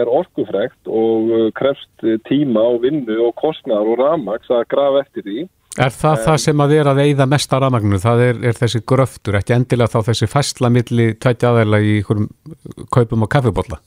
[0.00, 5.42] er orkufrekt og krefst tíma og vinnu og kostnar og ramags að grafa eftir því.
[5.78, 8.00] Er það það sem að er að eyða mest að rafmagninu?
[8.02, 13.22] Það er, er þessi gröftur, ekki endilega þá þessi fæsla milli tvætti aðeila í kaupum
[13.22, 13.78] á kaffibólla?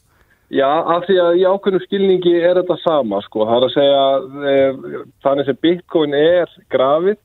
[0.54, 3.44] Já, af því að í ákveðnum skilningi er þetta sama, sko.
[3.50, 4.02] Það er að segja,
[4.54, 7.20] e, þannig sem Bitcoin er grafið,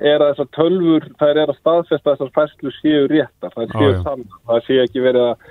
[0.00, 3.98] er að þessar tölfur, það er að staðfesta þessar fæslu séu réttar, það séu já.
[4.06, 5.50] saman, það séu ekki verið að,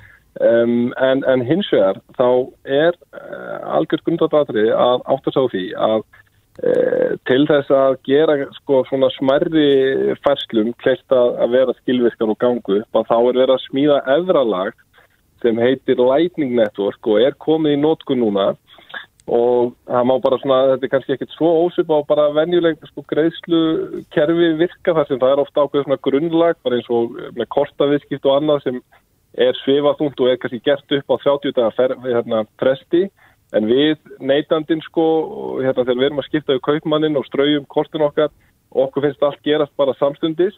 [0.49, 0.74] um,
[1.10, 2.30] en, en hins vegar, þá
[2.66, 6.07] er uh, algjörð grundvatatrið að átt að sá því að
[7.30, 12.89] til þess að gera sko svona smærri færslum kleitt að, vera skilvirkar og gangu upp,
[12.99, 14.74] að þá er verið að smíða efralag
[15.43, 18.49] sem heitir Lightning Network og er komið í nótkun núna.
[19.30, 23.05] Og það má bara svona, þetta er kannski ekkit svo ósip á bara venjuleg sko,
[23.12, 23.62] greiðslu
[24.16, 28.26] kerfi virka þar sem það er ofta ákveð svona grunnlag, bara eins og með kortaviðskipt
[28.26, 28.82] og annað sem
[29.39, 33.05] er svifaþungt og er kannski gert upp á 30 daga fer, hérna, fresti
[33.58, 35.06] en við neytandinn sko
[35.64, 38.34] hérna þegar við erum að skipta við kaupmannin og strauðum kortin okkar
[38.70, 40.58] okkur finnst allt gerast bara samstundis.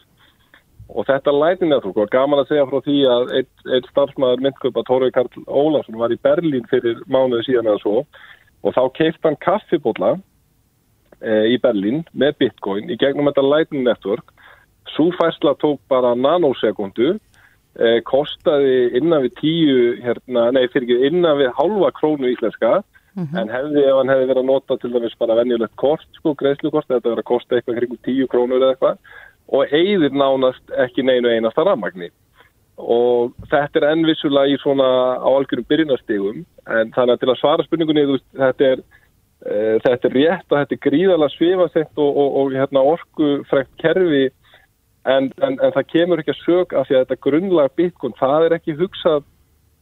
[0.92, 4.82] Og þetta lætin er þú, gaman að segja frá því að einn ein starfsmæður myndkaupa
[4.84, 8.02] Tóri Karl Ólarsson var í Berlín fyrir mánuði síðan eða svo.
[8.62, 10.12] Og þá keift hann kaffibólla
[11.22, 14.34] e, í Berlín með bitcoin í gegnum þetta Lightning Network.
[14.92, 17.14] Svo færsla tók bara nanosekundu
[17.78, 22.80] e, kostaði innan við tíu hérna, nei fyrir ekki innan við halva krónu íslenska
[23.12, 26.88] en hefði ef hann hefði verið að nota til dæmis bara venjulegt kort sko greiðslukort
[26.88, 29.12] þetta verið að kosta eitthvað kringum tíu krónur eða eitthvað
[29.52, 32.08] og eigðir nánast ekki neinu einasta rammagni
[32.80, 34.88] og þetta er ennvissulega í svona
[35.20, 36.40] á algjörum byrjunastegum
[36.72, 40.56] en þannig að til að svara spurningunni þú þetta er uh, þetta er rétt og
[40.56, 44.30] þetta er gríðalega svifasett og, og, og hérna orkufrekt kerfi
[45.08, 48.48] en, en, en það kemur ekki að sög af því að þetta grunnlega bitcoin, það
[48.48, 49.28] er ekki hugsað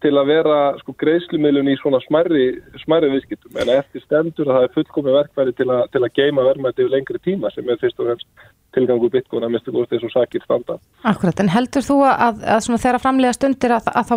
[0.01, 2.45] til að vera sko greiðslumilun í svona smærri,
[2.81, 6.45] smærri viðskiptum en eftir stendur að það er fullkomið verkværi til, a, til að geima
[6.47, 8.47] verðmætti yfir lengri tíma sem er fyrst og fremst
[8.77, 10.79] tilgangu bitcoin að mistu góðst og sakir standa.
[11.05, 14.17] Akkurat, en heldur þú að, að þegar framlega stundir að, að þá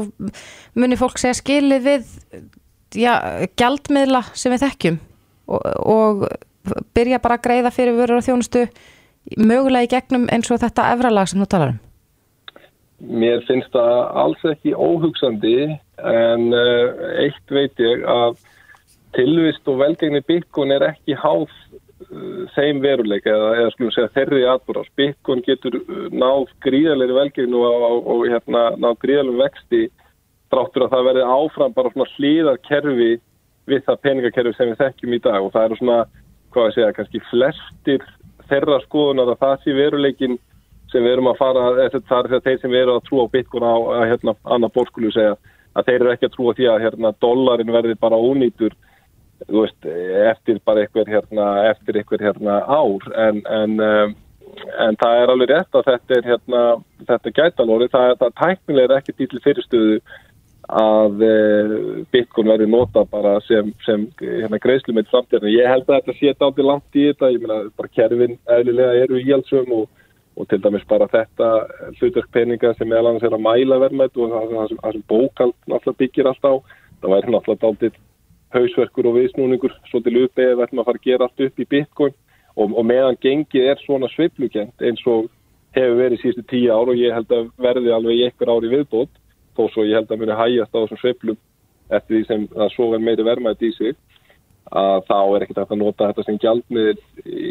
[0.80, 2.16] muni fólk segja skilið við
[3.04, 3.14] já,
[3.60, 5.00] gjaldmiðla sem við þekkjum
[5.52, 6.28] og, og
[6.96, 8.68] byrja bara að greiða fyrir vörur og þjónustu
[9.38, 11.82] mögulega í gegnum eins og þetta efralag sem þú talar um?
[13.04, 18.38] Mér finnst það alls ekki óhugsandi en uh, eitt veit ég að
[19.18, 24.46] tilvist og velgengni Bitcoin er ekki háð uh, þeim veruleika eða, eða skulum segja þeirri
[24.54, 24.88] atbúrás.
[24.96, 29.84] Bitcoin getur uh, náð gríðalegri velgengni og, og, og hérna, náð gríðalegri vexti
[30.54, 33.14] dráttur að það verði áfram bara svona hlýðarkerfi
[33.70, 36.02] við það peningakerfi sem við þekkjum í dag og það eru svona,
[36.54, 38.12] hvað ég segja, kannski flestir
[38.54, 40.40] þeirra skoðunar að það sé veruleikin
[40.94, 41.68] sem við erum að fara,
[42.06, 43.76] það er þeir sem við erum að trúa á Bitcoin á
[44.14, 45.36] hérna, annar bórskulu segja
[45.74, 48.76] að þeir eru ekki að trúa því að hérna, dollarin verði bara ónýtur
[49.50, 49.88] veist,
[50.30, 53.08] eftir bara einhver, hérna, eftir einhver hérna, ár.
[53.26, 54.14] En, en, um,
[54.86, 56.62] en það er alveg rétt að þetta er hérna,
[57.10, 59.98] þetta gætalóri, það, það tæknilega er ekki dýtli fyrirstöðu
[60.72, 61.74] að uh,
[62.14, 65.52] Bitcoin verði nota bara sem, sem hérna, greiðslu með framtíðan.
[65.52, 69.20] Ég held að þetta sé dátir langt í þetta, ég meina bara kerfin eðlilega eru
[69.20, 69.90] íhaldsum og,
[70.40, 71.50] og til dæmis bara þetta
[72.00, 76.32] hlutverkpeninga sem meðal annars er að mæla verðmætt og það, sem, sem bókald náttúrulega byggir
[76.32, 76.54] allt á,
[77.04, 78.02] það væri náttúrulega dátir
[78.54, 81.70] hausverkur og viðsnúningur svo til ef við ætlum að fara að gera allt upp í
[81.70, 82.16] Bitcoin.
[82.54, 85.26] Og, og meðan gengið er svona sveiflugent eins og
[85.74, 89.10] hefur verið síðustu tíu ár og ég held að verði alveg einhver ári viðbót
[89.58, 91.40] þó svo ég held að muni hægjast á þessum sveiflum
[91.94, 93.96] eftir því sem það svo verður meiri vermaðið í sig
[94.74, 97.48] að þá er ekkert að nota þetta sem gjaldmiðil í,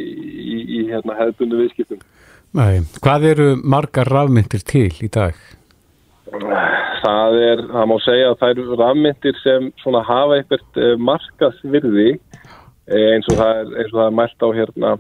[0.57, 2.01] í, í hérna, hefðbundu viðskiptum.
[2.57, 5.37] Nei, hvað eru margar rafmyndir til í dag?
[6.33, 12.09] Það er, það má segja að það eru rafmyndir sem svona hafa eitthvað eh, markasvirði
[12.13, 14.95] eh, eins og það er, eins og það er mælt á hérna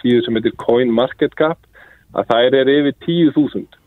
[0.00, 1.68] síðu sem heitir Coin Market Cap
[2.16, 3.81] að þær er yfir 10.000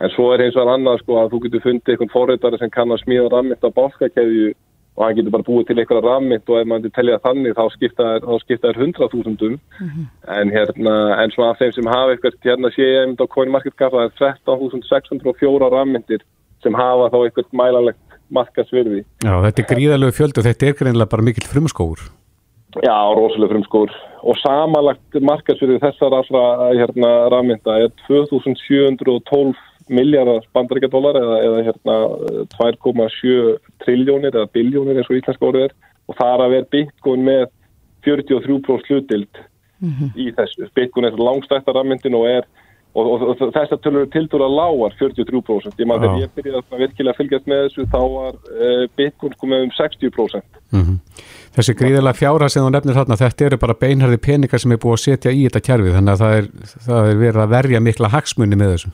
[0.00, 2.94] en svo er eins og annað sko að þú getur fundið einhvern forreitari sem kann
[2.94, 4.52] að smíða rafmynd á bálskakeðju
[4.96, 7.64] og hann getur bara búið til einhverja rafmynd og ef maður til telja þannig þá
[7.72, 10.06] skipta þær 100.000 mm -hmm.
[10.38, 13.50] en hérna en svona af þeim sem hafa eitthvað hérna sé ég einmitt á Coin
[13.50, 16.22] Market Cap það er 13.604 rafmyndir
[16.62, 17.98] sem hafa þá eitthvað mælalegt
[18.32, 19.04] markasvirði.
[19.24, 22.00] Já þetta er gríðalög fjöld og þetta er greinlega bara mikill frumskóur.
[22.80, 23.90] Já, rosalega frumskóur
[24.22, 29.56] og samanlagt markasvirði þessar allra hérna rafmynda er 2712
[29.94, 31.96] miljardar bandaríkjadólar eða, eða hérna
[32.56, 35.76] 2,7 triljónir eða biljónir eins og íslenska orðið er
[36.08, 37.44] og það er að vera bitcoin með
[38.06, 39.42] 43% hlutild
[39.82, 40.10] mm -hmm.
[40.16, 40.68] í þessu.
[40.74, 42.48] Bitcoin er langstættar rafmyndin og er
[42.92, 45.78] og, og, og þess að tölur tildur að lágar 43%.
[45.80, 49.64] Ég maður þegar ég byrjaði að virkilega fylgjast með þessu þá var uh, bitcoin komið
[49.66, 50.60] um 60%.
[50.72, 50.98] Mm -hmm.
[51.56, 54.98] Þessi gríðilega fjára sem þú nefnir þarna, þetta eru bara beinharði peningar sem er búið
[54.98, 56.46] að setja í þetta kjærfið þannig að það er,
[56.88, 58.92] það er verið að verja mikla hagsmunni með þessu.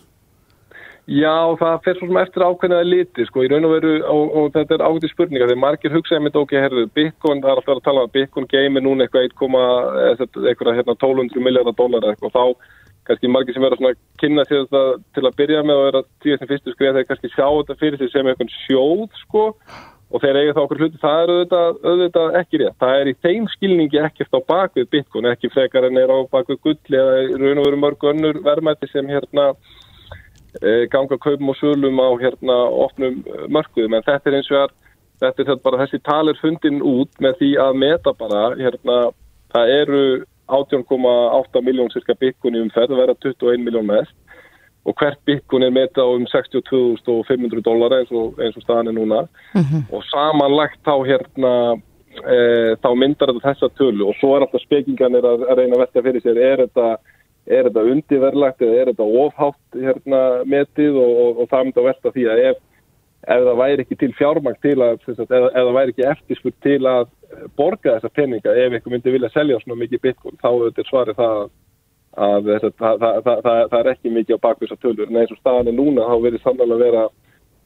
[1.08, 4.48] Já, það fer svo sem eftir ákveðnaða liti, sko, í raun og veru, og, og
[4.52, 7.86] þetta er ákveðið spurninga, þegar margir hugsaði með dókja herðu, Bitcoin, það er alltaf að
[7.86, 12.74] tala um Bitcoin geimi núna eitthvað 1,12 hérna, 1200 miljardar dólar eitthvað, þá
[13.08, 14.84] kannski margir sem verður að kynna sér þetta
[15.16, 18.02] til að byrja með og vera tíðast sem fyrstu skrið, þeir kannski sjá þetta fyrir
[18.02, 19.48] sig sem eitthvað sjóð, sko,
[20.12, 23.18] og þeir eiga þá okkur hluti, það er auðvitað, auðvitað ekki rétt, það er í
[23.24, 27.60] þeim skilningi ekkert á bakvið Bitcoin, ekki frekar en er á bakvið gulli eða raun
[27.62, 29.54] og veru mörg önnur verðmætti sem hérna
[30.92, 33.22] ganga kaupum og sölum á hérna ofnum
[33.52, 33.96] mörkuðum.
[33.96, 34.74] En þetta er eins og er,
[35.20, 38.98] þetta er bara þessi talir fundin út með því að meta bara hérna
[39.54, 40.02] það eru
[40.48, 44.16] 18,8 miljón cirka byggun í umferð, það verða 21 miljón mest.
[44.88, 49.20] Og hvert byggun er meta um 62.500 dólar eins og, eins og staðan er núna.
[49.54, 49.82] Mm -hmm.
[49.92, 51.52] og samanlagt þá hérna
[52.24, 52.38] e,
[52.82, 54.08] þá myndar þetta þessa tölu.
[54.08, 56.98] Og svo er alltaf spekinganir að, að reyna að verða fyrir sér, er þetta
[57.46, 61.88] er þetta undiverlagt eða er þetta ofhátt hérna, metið og, og, og það myndi að
[61.90, 62.58] verða því að ef,
[63.28, 66.80] ef það væri ekki til fjármang til að, sagt, ef, það væri ekki eftirspurt til
[66.88, 67.06] að
[67.60, 71.48] borga þessa peninga ef einhver myndi vilja selja svona mikið bitcoin þá er svarið það
[72.18, 75.08] að það, það, það er ekki mikið á bakvisa tölur.
[75.08, 77.02] En eins og staðan er núna þá verður sannlega að vera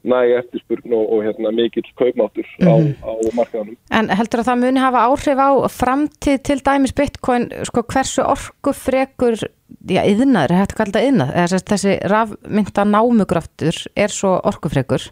[0.09, 2.71] næg eftirspurn og, og hérna, mikill kaupmáttur mm -hmm.
[2.71, 2.95] á, mhm.
[3.07, 3.77] á markaðanum.
[3.91, 5.51] En heldur að það muni hafa áhrif á
[5.81, 9.37] framtíð til dæmis bitcoin, sko hversu orgu frekur,
[9.89, 15.03] já, yðnaður, hættu að kalla þetta yðnað, eða þessi rafmynda námugraftur er svo orgufrekur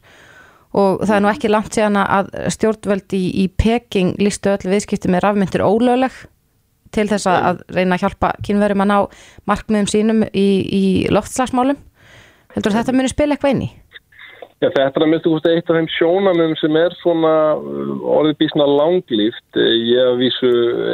[0.71, 5.11] og það er nú ekki langt síðan að stjórnvöld í, í Peking lístu öll viðskipti
[5.11, 6.15] með rafmyndir ólögleg
[6.95, 8.97] til þess að reyna að hjálpa kynverum að ná
[9.51, 11.79] markmiðum sínum í, í loftslagsmálum.
[12.55, 13.71] Heldur að þetta muni spila eitthvað inn í?
[14.61, 18.67] Já, þetta er að kosti eitt af þeim sjónamum sem er svona uh, orðið bísna
[18.69, 19.47] langlýft.
[19.57, 20.51] Ég að vísu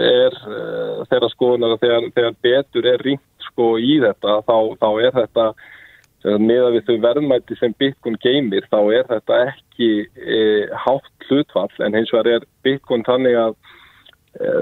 [0.06, 4.88] er uh, þeirra skoðunar að þegar, þegar betur er ringt sko í þetta, þá, þá
[5.08, 5.48] er þetta
[6.42, 10.38] meða við þau verðmætti sem Bitcoin geymir, þá er þetta ekki e,
[10.82, 13.85] hátt hlutfall en hins vegar er Bitcoin þannig að Eh,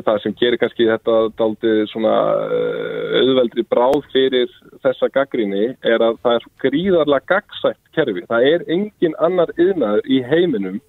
[0.06, 2.14] það sem gerir kannski þetta daldið svona
[2.46, 4.50] eh, auðveldri bráð fyrir
[4.84, 8.26] þessa gaggrinni er að það er gríðarlega gagsætt kerfi.
[8.30, 10.80] Það er engin annar yðnaður í heiminum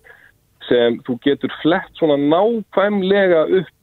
[0.69, 3.73] sem þú getur flett svona nákvæmlega upp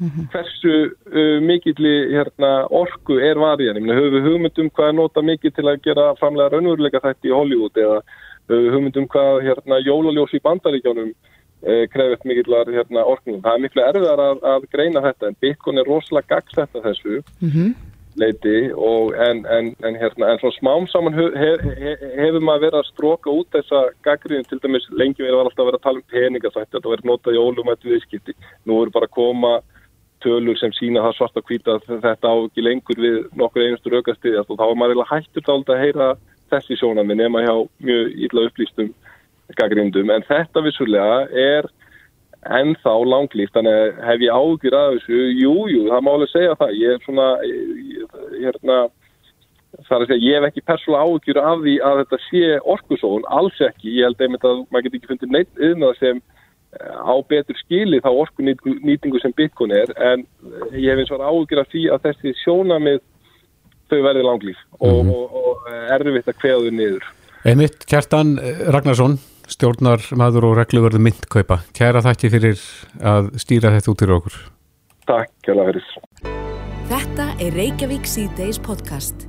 [0.00, 0.26] mm -hmm.
[0.32, 3.76] hversu uh, mikilli hérna, orku er varjan.
[3.76, 7.76] Höfum við hugmyndum hvað er nota mikið til að gera framlega raunveruleika þetta í Hollywood
[7.76, 8.02] eða
[8.48, 11.33] höfum við hugmyndum hvað hérna, jólaljós í bandaríkjónum e,
[11.64, 13.40] krefist mikillar hérna, orknum.
[13.44, 17.50] Það er miklu erfiðar að, að greina þetta en Bitcoin er rosalega gagsetta þessu mm
[17.50, 17.74] -hmm.
[18.20, 22.80] leiti og en, en, en, hérna, en svona smám saman hef, hef, hefur maður verið
[22.80, 26.02] að stróka út þessa gaggriðin til dæmis lengi við erum alltaf að vera að tala
[26.02, 28.32] um peningasætti þetta verið notað í ólumættu viðskipti
[28.66, 29.52] nú eru bara að koma
[30.24, 34.50] tölur sem sína það svart að hvita þetta á ekki lengur við nokkur einustu raukastiðjast
[34.50, 36.08] og þá er maður hættur þá að heyra
[36.52, 38.92] þessi sjónami nema hjá mjög illa upplýstum
[39.58, 41.68] gaggrindum en þetta vissulega er
[42.44, 45.22] ennþá langlýft þannig að hef ég ágjur að þessu?
[45.40, 46.76] Jújú, jú, það má alveg segja það.
[46.80, 47.28] Ég er svona
[48.34, 48.76] hérna,
[49.80, 53.26] það er að segja, ég hef ekki persónulega ágjur af því að þetta sé orkusón
[53.38, 57.14] alls ekki, ég held einmitt að maður get ekki fundið neitt yfirnað sem eh, á
[57.32, 60.28] betur skili þá orkunýtingu sem Bitcoin er en
[60.76, 63.02] ég hef eins og ágjur af því að þessi sjónamið
[63.92, 65.12] þau verði langlýf og, mm -hmm.
[65.12, 67.12] og, og erfitt að kveða þau niður.
[67.44, 68.38] Einmitt, Kjartan
[68.72, 69.18] Ragnarsson
[69.50, 71.60] stjórnar maður og regluvörðu myndkaupa.
[71.76, 72.64] Kæra þakki fyrir
[73.02, 74.40] að stýra þetta út fyrir okkur.
[75.10, 75.92] Takk, kæra fyrir.
[76.90, 79.28] Þetta er Reykjavík C-Days podcast.